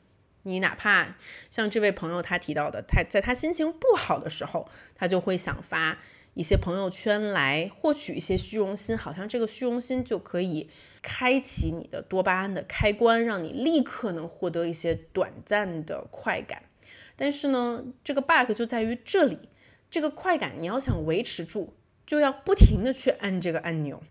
[0.44, 1.16] 你哪怕
[1.50, 5.98] 像这位朋友他提到的，他在他心情不好的时候，他就会想发
[6.34, 10.68] 一些朋友圈来获取一些虚荣心，好像这个虚荣心就可以
[11.02, 16.62] 开启你的多巴胺的开关，让你立刻能获得一些短暂的快感。
[17.16, 19.38] 但是呢，这个 bug 就在于这里，
[19.90, 21.74] 这个快感你要想维持住，
[22.04, 24.02] 就要不停的去按这个按钮，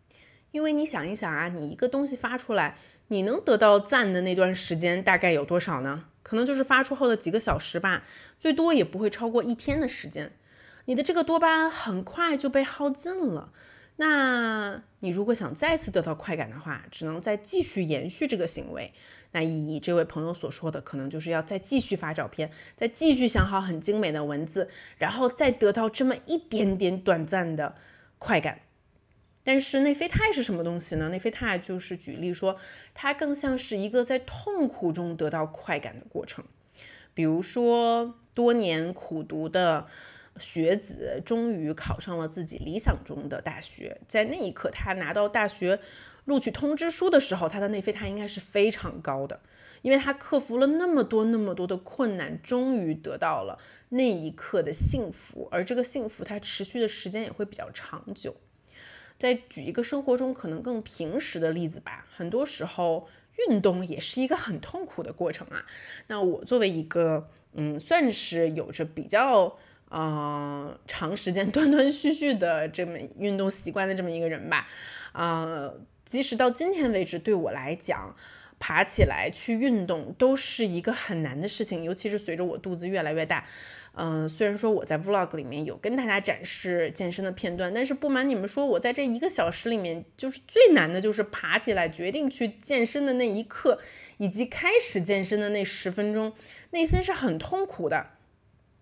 [0.51, 2.77] 因为你想一想啊，你一个东西发出来，
[3.14, 6.05] 你能得到赞的那段时间大概有多少呢？
[6.24, 8.03] 可能就是发出后的几个小时吧，
[8.39, 10.32] 最多也不会超过一天的时间。
[10.86, 13.51] 你的这个多巴胺很快就被耗尽了。
[13.97, 18.91] 那你如果想再次得到快感的话，只能再继续延续这个行为。
[19.34, 27.76] 那以这位朋友所说的，可能就是要再继续发照片，再继续想好很精美的文字，然后再得到这么一点点短暂的
[28.18, 28.61] 快感。
[29.44, 31.10] 但是内啡肽是什么东西呢？
[31.10, 32.58] 内啡肽就是举例说，
[32.94, 36.46] 它更像是一个在痛苦中得到快感的过程。
[37.14, 39.86] 比如说，多年苦读的
[40.38, 45.80] 学子终于考上了自己理想中的大学，在那一刻，他拿到大学
[46.26, 49.41] 录取通知书的时候，他的内啡肽应该是非常高的，
[49.84, 58.36] 因为他克服了那么多那么多的困难，终于得到了那一刻的幸福，而这个幸福它持续的时间也会比较长久。
[59.24, 63.07] 再举一个生活中可能更平时的例子吧，很多时候
[63.47, 65.65] 运动也是一个很痛苦的过程啊。
[66.07, 69.57] 那我作为一个嗯，算是有着比较
[69.88, 74.67] 呃长时间 断断续续的这么运动习惯的这么一个人吧，
[75.13, 75.71] 啊，
[76.03, 78.13] 即使到今天为止，对我来讲，
[78.66, 83.43] 爬起来去运动都是一个很难的事情，尤其是随着我肚子越来越大。
[83.91, 93.82] 嗯，虽然说我在 vlog 里面有跟大家展示健身的片段，但是不瞒你们说，我在这一个小时里面，就是最难的就是爬起来决定去健身的那一刻，
[94.18, 96.32] 以及开始健身的那十分钟，
[96.72, 98.11] 内心是很痛苦的。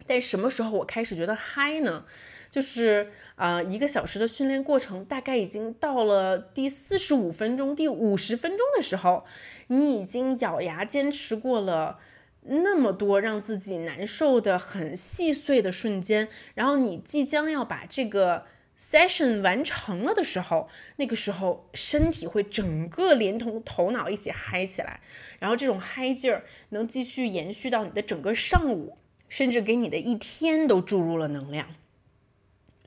[0.05, 2.05] 但什么时候我开始觉得嗨呢？
[2.51, 9.23] 就是啊，一个小时的训练过程，大概已经到了第四十五分钟、第五十分钟的时候，
[9.67, 11.97] 你已经咬牙坚持过了。
[12.43, 18.45] 那么多让自己难受的很细碎的瞬间，然后你即将要把这个
[18.75, 25.01] session 完成了的时候，那个时候身体会整个连同头脑一起嗨起来，
[25.37, 28.97] 然后这种嗨劲儿能继续延续到你的整个上午，
[29.29, 31.67] 甚至给你的一天都注入了能量。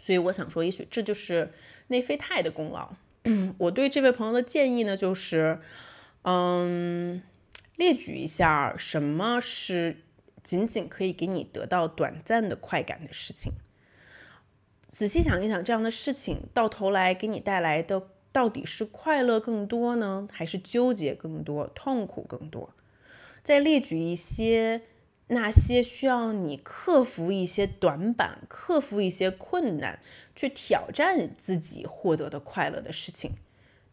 [0.05, 1.51] 所以我想说，也许这就是
[1.87, 2.93] 内啡肽的功劳。
[3.57, 5.61] 我对这位朋友的建议呢，就是，
[6.23, 7.23] 嗯。
[7.77, 9.97] 列举一下什么是
[10.45, 13.53] 仅仅可以给你得到短暂的快感的事情。
[14.87, 22.73] 仔细想一想，这样的事情到头来给你带来的到底是快乐更多呢，还是纠结更多、痛苦更多？
[23.43, 24.83] 再列举一些
[25.29, 29.99] 那些需要你克服一些短板、克服一些困难、
[30.37, 33.33] 去挑战自己获得的快乐的事情。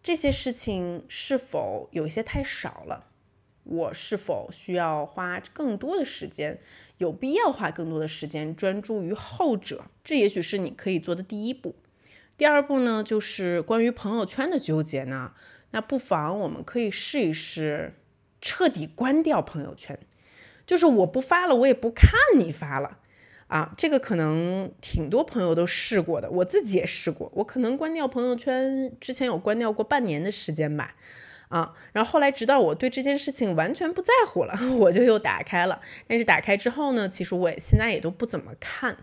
[0.03, 3.07] 这些事情是否有些太少了？
[3.63, 6.59] 我是否需要花更多的时间？
[6.97, 9.85] 有必要花更多的时间专注于后者？
[10.03, 11.75] 这也许是你可以做的第一步。
[12.35, 15.33] 第二步呢，就是关于朋友圈的纠结呢。
[15.69, 17.93] 那不妨我们可以试一试
[18.41, 19.97] 彻底关掉朋友圈，
[20.71, 22.99] 就是我不发了，我也不看你发了
[23.47, 23.73] 啊。
[23.75, 27.29] 这个可能挺多朋友都试过的，我自己也试过。
[27.35, 30.95] 我可能关掉朋友圈之前有关掉过半年的时间吧。
[31.49, 35.81] 啊，然后后来直到我对这件事情完全不在乎了， 我就又打开了。
[36.07, 38.95] 但是打开之后呢，其实我也现在也都不怎么看。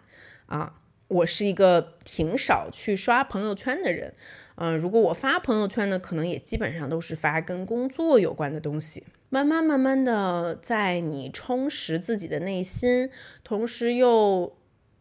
[0.46, 0.72] 啊，
[1.09, 4.14] 我是一个挺少去刷朋友圈的人。
[4.54, 9.04] 嗯，如果我发朋友圈呢，可能也基本上都是发跟工作有关的东西。
[9.28, 13.11] 慢慢慢慢的，在你充实自己的内心，
[13.42, 14.56] 同时又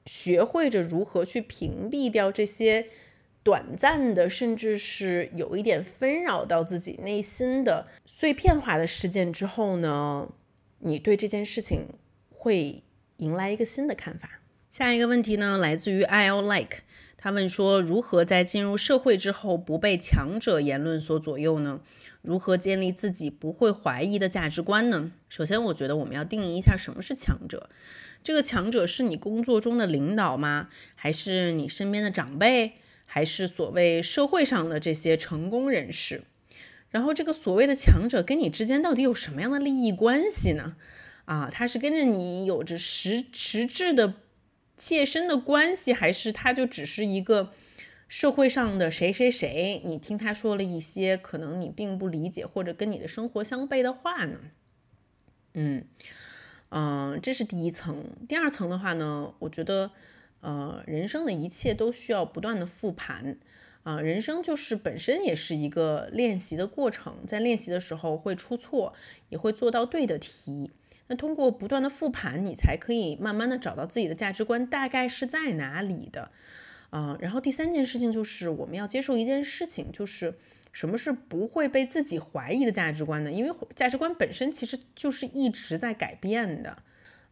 [0.05, 2.87] 学会着如何去屏蔽掉这些。
[3.43, 10.27] 短暂的，甚至是有一点纷扰到自己内心的碎片化的事件之后呢，
[10.79, 11.87] 你对这件事情
[12.29, 12.83] 会
[13.19, 14.41] 迎来一个新的看法。
[14.77, 16.81] 下一个问题呢，来自于 I L Like，
[17.17, 21.81] 他问说，如何在进入社会之后不被强者言论所左右呢？
[22.21, 25.11] 如何建立自己不会怀疑的价值观呢？
[25.29, 27.71] 首先，我觉得我们要定义一下什么是强者。
[28.21, 30.69] 这个强者是你工作中的领导吗？
[30.93, 32.73] 还是你身边的长辈？
[33.07, 36.21] 还是所谓社会上的这些成功人士，
[36.91, 40.75] 然后这个所谓的强者跟你之间到底有什么样的利益关系呢？
[41.25, 44.13] 啊，他是跟着你有着实实质的
[44.77, 47.51] 切身的关系，还是他就只是一个
[48.07, 49.81] 社会上的谁谁谁？
[49.83, 54.39] 你听他说了一些可能你并不理解或者跟你的生活相悖的话呢？
[55.55, 55.83] 嗯
[56.69, 58.05] 嗯，这是第一层。
[58.29, 59.91] 第二层的话呢，我觉得。
[60.39, 63.39] 呃，人生的一切都需要不断的复盘，
[63.81, 68.93] 啊，人生就是本身也是一个练习的过程，在练习的时候会出错，
[69.29, 70.69] 也会做到对的题。
[71.07, 76.31] 那通过不断的复盘，你才可以慢慢的找到自己的价值观大概是在哪里的，
[76.89, 80.35] 啊，然后第三件事情就是我们要接受一件事情，就是
[80.71, 83.31] 什么是不会被自己怀疑的价值观呢？
[83.31, 86.77] 因为价值观本身其实就是一直在改变的。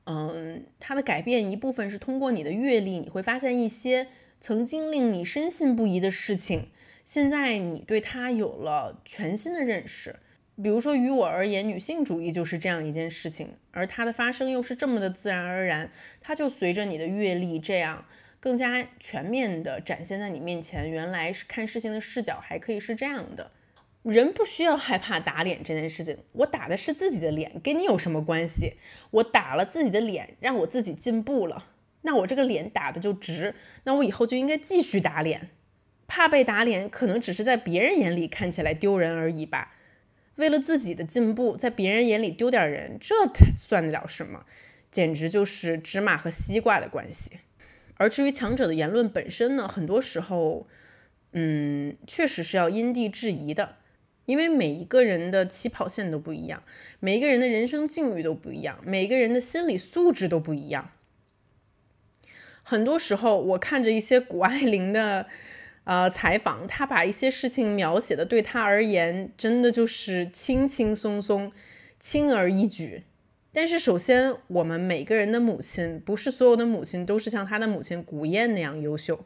[0.05, 4.07] 嗯，它的改变一部分是通过你的阅历，你会发现一些
[4.39, 6.69] 曾经令你深信不疑的事情，
[7.03, 10.15] 现在你对它有了全新的认识。
[10.61, 15.91] 比如说，于我而言，女性主义就是这样一件事情，而它的发生又是这么的自然而然，
[16.21, 18.05] 它就随着你的阅历这样
[18.39, 20.89] 更加全面的展现在你面前。
[20.89, 23.51] 原来是看事情的视角还可以是这样的。
[24.03, 28.75] 人不需要害怕打脸这件事情，我打的是自己的脸，跟你有什么关系？
[29.11, 31.69] 我打了自己的脸，让我自己进步了，
[32.03, 35.49] 那我这个脸打的就直，那我以后就应该继续打脸。
[36.07, 39.73] 怕被打脸，可能只是在别人眼里看起来丢人而已吧。
[40.35, 43.15] 为了自己的进步，在别人眼里丢点人，这
[43.55, 44.45] 算得了什么？
[44.91, 47.31] 简直就是芝麻和西瓜的关系。
[47.97, 50.67] 而至于强者的言论本身呢，很多时候，
[51.31, 53.77] 嗯，确实是要因地制宜的。
[54.25, 56.63] 因为每一个人的起跑线都不一样，
[56.99, 60.89] 每一个人的人生境遇都不一样，每一个人的心理素质都不一样。
[62.63, 65.27] 很多时候，我看着一些谷 爱凌的
[65.85, 71.51] 呃采访，他把一些事情描写的对他而言真的就是轻轻松松、
[71.99, 73.03] 轻而易举。
[73.53, 79.25] 但是首先，我们每个人的母亲不是所有的母亲都是像他的母亲古燕那样优秀。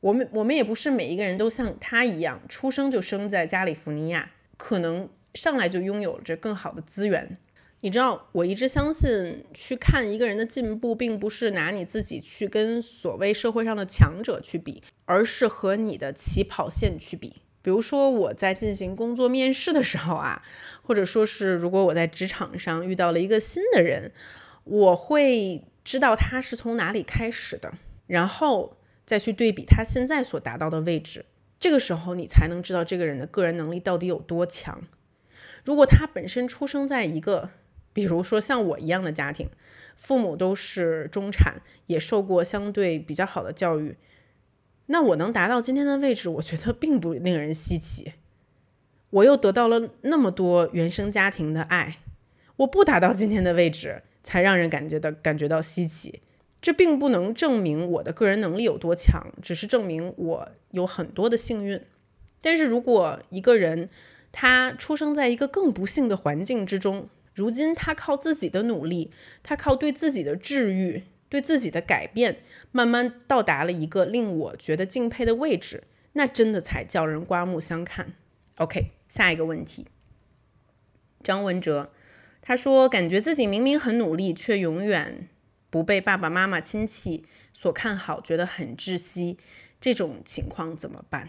[0.00, 7.36] 我们我们也不是每一个人都像他一样出生就生在加利福尼亚，可能上来就拥有着更好的资源。
[7.80, 17.36] 你知道，我一直相信，去看一个人的进步，并不是拿你自己去跟所谓社会上的强者去比，而是和你的起跑线去比。
[17.62, 20.42] 比如说，我在进行工作面试的时候啊，
[20.82, 24.10] 或者说是如果我在职场上遇到了一个新的人，
[24.64, 27.74] 我会知道他是从哪里开始的，
[28.08, 28.76] 然后
[29.06, 31.24] 再去对比他现在所达到的位置。
[31.60, 34.82] 这个时候，你才能知道这个人的个人能力到底有多强。
[35.64, 37.50] 如果他本身出生在一个
[37.92, 39.48] 比如说像我一样的家庭，
[39.96, 43.96] 父母都是中产，也受过相对比较好的教育，
[44.86, 48.12] 那我能达到今天的位置，我觉得并不令人稀奇。
[49.10, 51.96] 我又得到了那么多原生家庭的爱，
[52.56, 56.20] 我不达到今天的位置，才让人感觉到感觉到稀奇。
[56.60, 61.80] 这并不能证明我的个人能力有多强，只是证明我有很多的幸运。
[62.40, 63.88] 但是如果一个人
[64.30, 67.08] 他出生在一个更不幸的环境之中，
[67.38, 69.10] 如今，他靠自己的努力，
[69.42, 75.84] 他靠对自己的治愈、对自己的改变，慢慢到达了一个令我觉得敬佩的位置，
[76.14, 78.14] 那真的才叫人刮目相看。
[78.56, 79.86] OK，下一个问题，
[81.22, 81.92] 张文哲，
[82.42, 85.28] 他说，感觉自己明明很努力，却永远
[85.70, 89.38] 不被爸爸妈妈、亲戚所看好，觉得很窒息，
[89.80, 91.28] 这种情况怎么办？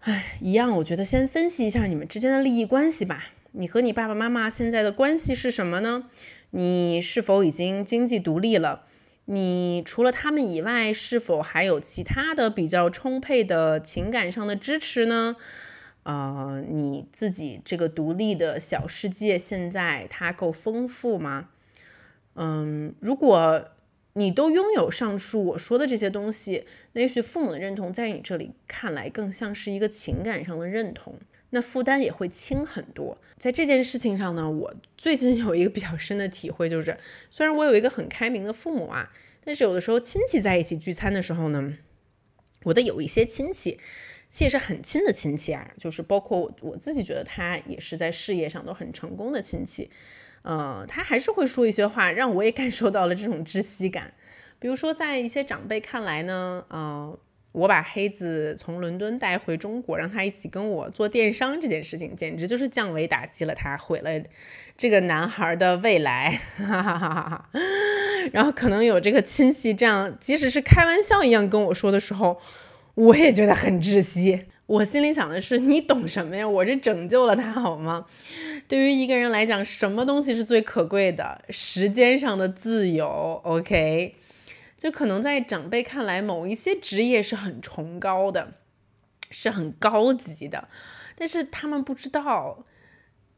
[0.00, 3.26] 唉，一样，我觉得先分析一下你们之间的利益关系吧。
[3.54, 6.08] 你和你爸爸妈妈现在的关系是什么呢？
[6.50, 8.86] 你是否已经经济独立了？
[9.26, 15.36] 你除了他们以外，是否还有其他的比较充沛的情感上的支持呢？
[16.04, 21.50] 呃，你自己这个独立的小世界，现在它够丰富吗？
[22.34, 23.68] 嗯，如果
[24.14, 31.18] 你都拥有上述我说的这些东西，那也许父母的认同在你这里看来更像是一个情感上的认同。
[31.54, 33.16] 那负担也会轻很多。
[33.36, 36.96] 在这件事情上呢，我最近有一个比较深的体会，就是
[37.30, 39.12] 虽然我有一个很开明的父母啊，
[39.44, 41.74] 但是有的时候亲戚在一起聚餐的时候呢，
[42.64, 43.78] 我的有一些亲戚，
[44.30, 49.90] 其实很亲的亲戚啊，就是包括我我自己觉得他也是在事业上都很成功的亲戚，
[50.40, 54.14] 呃，他还是会说一些话，让我也感受到了这种窒息感。
[54.58, 57.18] 比如说在一些长辈看来呢，呃。
[57.52, 64.10] 我把黑子从伦敦带回中国，让他一起跟我做电商这件事情，简直就是降维打击了他，毁了
[64.76, 66.40] 这个男孩的未来。
[66.56, 67.48] 哈哈哈哈
[68.32, 72.40] 然后可能有这个亲戚这样，即使是开玩笑一样跟我说的时候，
[72.94, 74.46] 我也觉得很窒息。
[74.66, 76.48] 我心里想的是，你懂什么呀？
[76.48, 78.06] 我这拯救了他好吗？
[78.66, 81.42] 对于一个人来讲，什么东西是最可贵的？
[81.50, 83.06] 时间上的自由。
[83.44, 84.14] OK。
[84.82, 88.54] 就可能在长辈看来，某一些职业是很崇高的，
[89.30, 90.68] 是很高级的，
[91.14, 92.66] 但是他们不知道，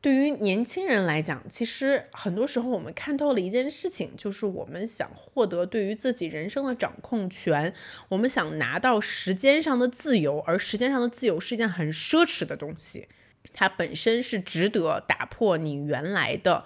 [0.00, 7.74] 对于年轻人来讲，其实很多时候我们看透了一件事情，就是我们想获得对于自己人生的掌控权，
[8.08, 13.06] 我们想拿到时间上的自由，而时间上的自由是一件很奢侈的东西，
[13.52, 16.64] 它本身是值得打破你原来的。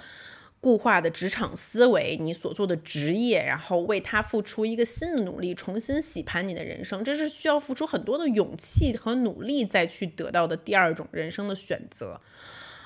[0.69, 12.21] 固化的职场思维，你所做的职业，然后为他付出一个新的努力，重新洗盘你的人生，这是需要付出很多的勇气和努力再去得到的第二种人生的选择。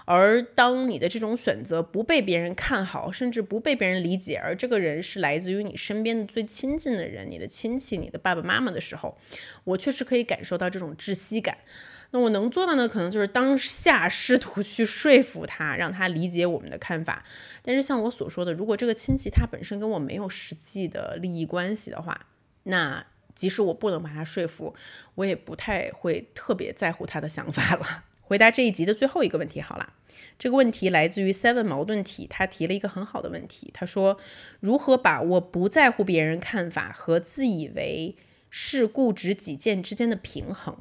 [0.04, 9.18] 而当你的这种选择不被别人看好，甚至不被别人理解，而这个人是来自于你身边的最亲近的人，你的亲戚、你的爸爸妈妈的时候，
[9.64, 11.58] 我确实可以感受到这种窒息感。
[12.12, 17.24] 那我能做的呢，可能就是当下试图去说服他，让他理解我们的看法。
[17.62, 22.26] 但是像我所说的，如果这个亲戚他本身跟我没有实际的利益关系的话，
[22.64, 23.04] 那
[23.34, 24.74] 即使我不能把他说服，
[25.14, 28.04] 我也不太会特别在乎他的想法了。
[28.20, 29.94] 回答这一集的最后一个问题好了，
[30.38, 34.18] 这个问题来自于 Seven 矛盾体，他提了一个很好的问题，他说
[34.60, 38.16] 如何把握不在乎别人看法和自以为
[38.50, 40.76] 是固执己见之间的平衡？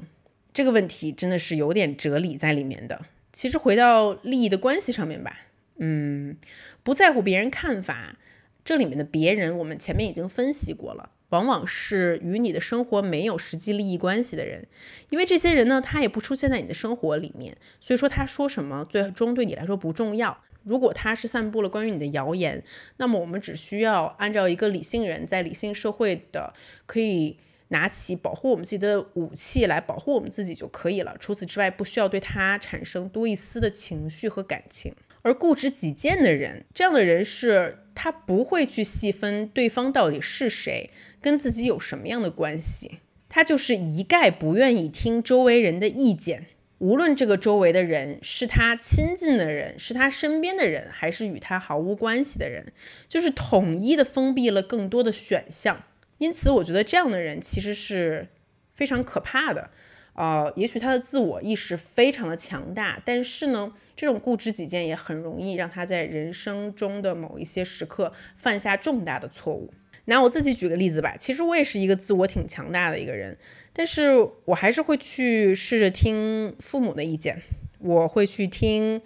[0.52, 3.00] 这个问题真的是有点哲理在里面的。
[3.32, 5.38] 其实回到利益的关系上面吧，
[5.78, 6.36] 嗯，
[6.82, 8.18] 不在乎别人看法，
[8.62, 14.66] 这里面的别人我们前面已经分析过了，往往是与你的生活没有实际利益关系的人，
[15.08, 20.36] 因为这些人呢，他也不出现在你的生活里面，所以说他说什么最终对你来说不重要。
[20.64, 22.62] 如果他是散布了关于你的谣言，
[22.98, 26.52] 那么我们只需要按照一个理性人在理性社会的
[26.84, 27.38] 可以。
[27.72, 31.16] 拿起保护我们自己的武器来保护我们自己就可以了。
[31.18, 34.94] 除此之外，不需要对他产生多一丝的情绪和感情。
[35.22, 42.98] 而固执己见的人，这样的人是他不会去细分对方到底是谁，跟自己有什么样的关系，
[43.28, 46.46] 他就是一概不愿意听周围人的意见。
[46.78, 52.72] 无论这个周围的人是他亲近的人，是他身边的人，还是与他毫无关系的人，
[53.08, 55.84] 就是统一的封闭了更多的选项。
[56.22, 58.28] 因此，我觉得这样的人其实是
[58.72, 59.70] 非常可怕的。
[60.14, 69.74] 呃，也许他的自我意识非常的强大，但是呢，这种固执己见也很容易让他在人生中的某一些时刻犯下重大的错误。
[70.04, 73.36] 拿我自己举个例子吧，其实我也是一个自我挺强大的一个人，
[73.72, 74.12] 但是
[74.44, 77.42] 我还是会去试着听父母的意见，
[77.80, 79.02] 我会去听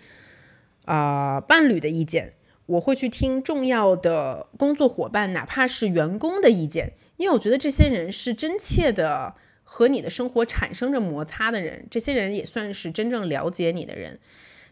[0.85, 2.35] 啊伴侣的意见，
[2.67, 14.19] 我会去听重要的工作伙伴，哪怕是员工的意见，因为我觉得这些人是真切的和你的生活产生着摩擦的人，这些人也算是真正了解你的人，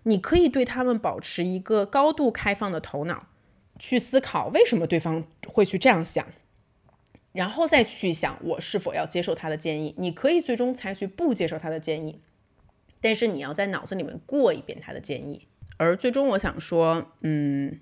[0.05, 3.27] 你可以对他们保持一个高度开放的头脑。
[3.77, 6.25] 去思考为什么对方会去这样想，
[7.33, 9.93] 然后再去想我是否要接受他的建议。
[9.99, 12.21] 你可以最终采取不接受他的建议，
[13.01, 15.49] 但是你要在脑子里面过一遍他的建议。
[15.77, 17.81] 而最终我想说，嗯，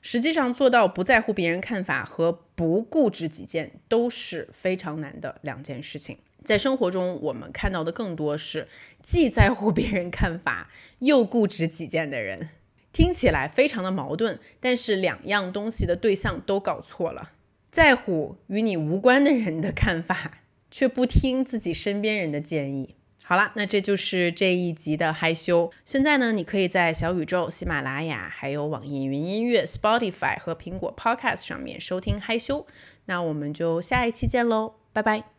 [0.00, 6.18] 实际上做到不在乎别人看法和不固执己见都是非常难的两件事情。
[6.42, 8.66] 在生活中，我们看到的更多是
[9.02, 10.70] 既在乎别人看法
[11.00, 12.48] 又固执己见的人。
[12.92, 17.32] 听起来非常的矛盾，但是两样东西的对象都搞错了。
[17.70, 20.40] 在乎与你无关的人的看法，
[20.70, 22.96] 却不听自己身边人的建议。
[23.30, 25.70] 好了，那这就是这一集的害羞。
[25.84, 32.66] 现在呢，你可以在小宇宙、喜马拉雅、还有网易云音乐、Spotify 和苹果 Podcast 上面收听害羞。
[33.04, 35.30] 那我们就下一期见喽，拜拜。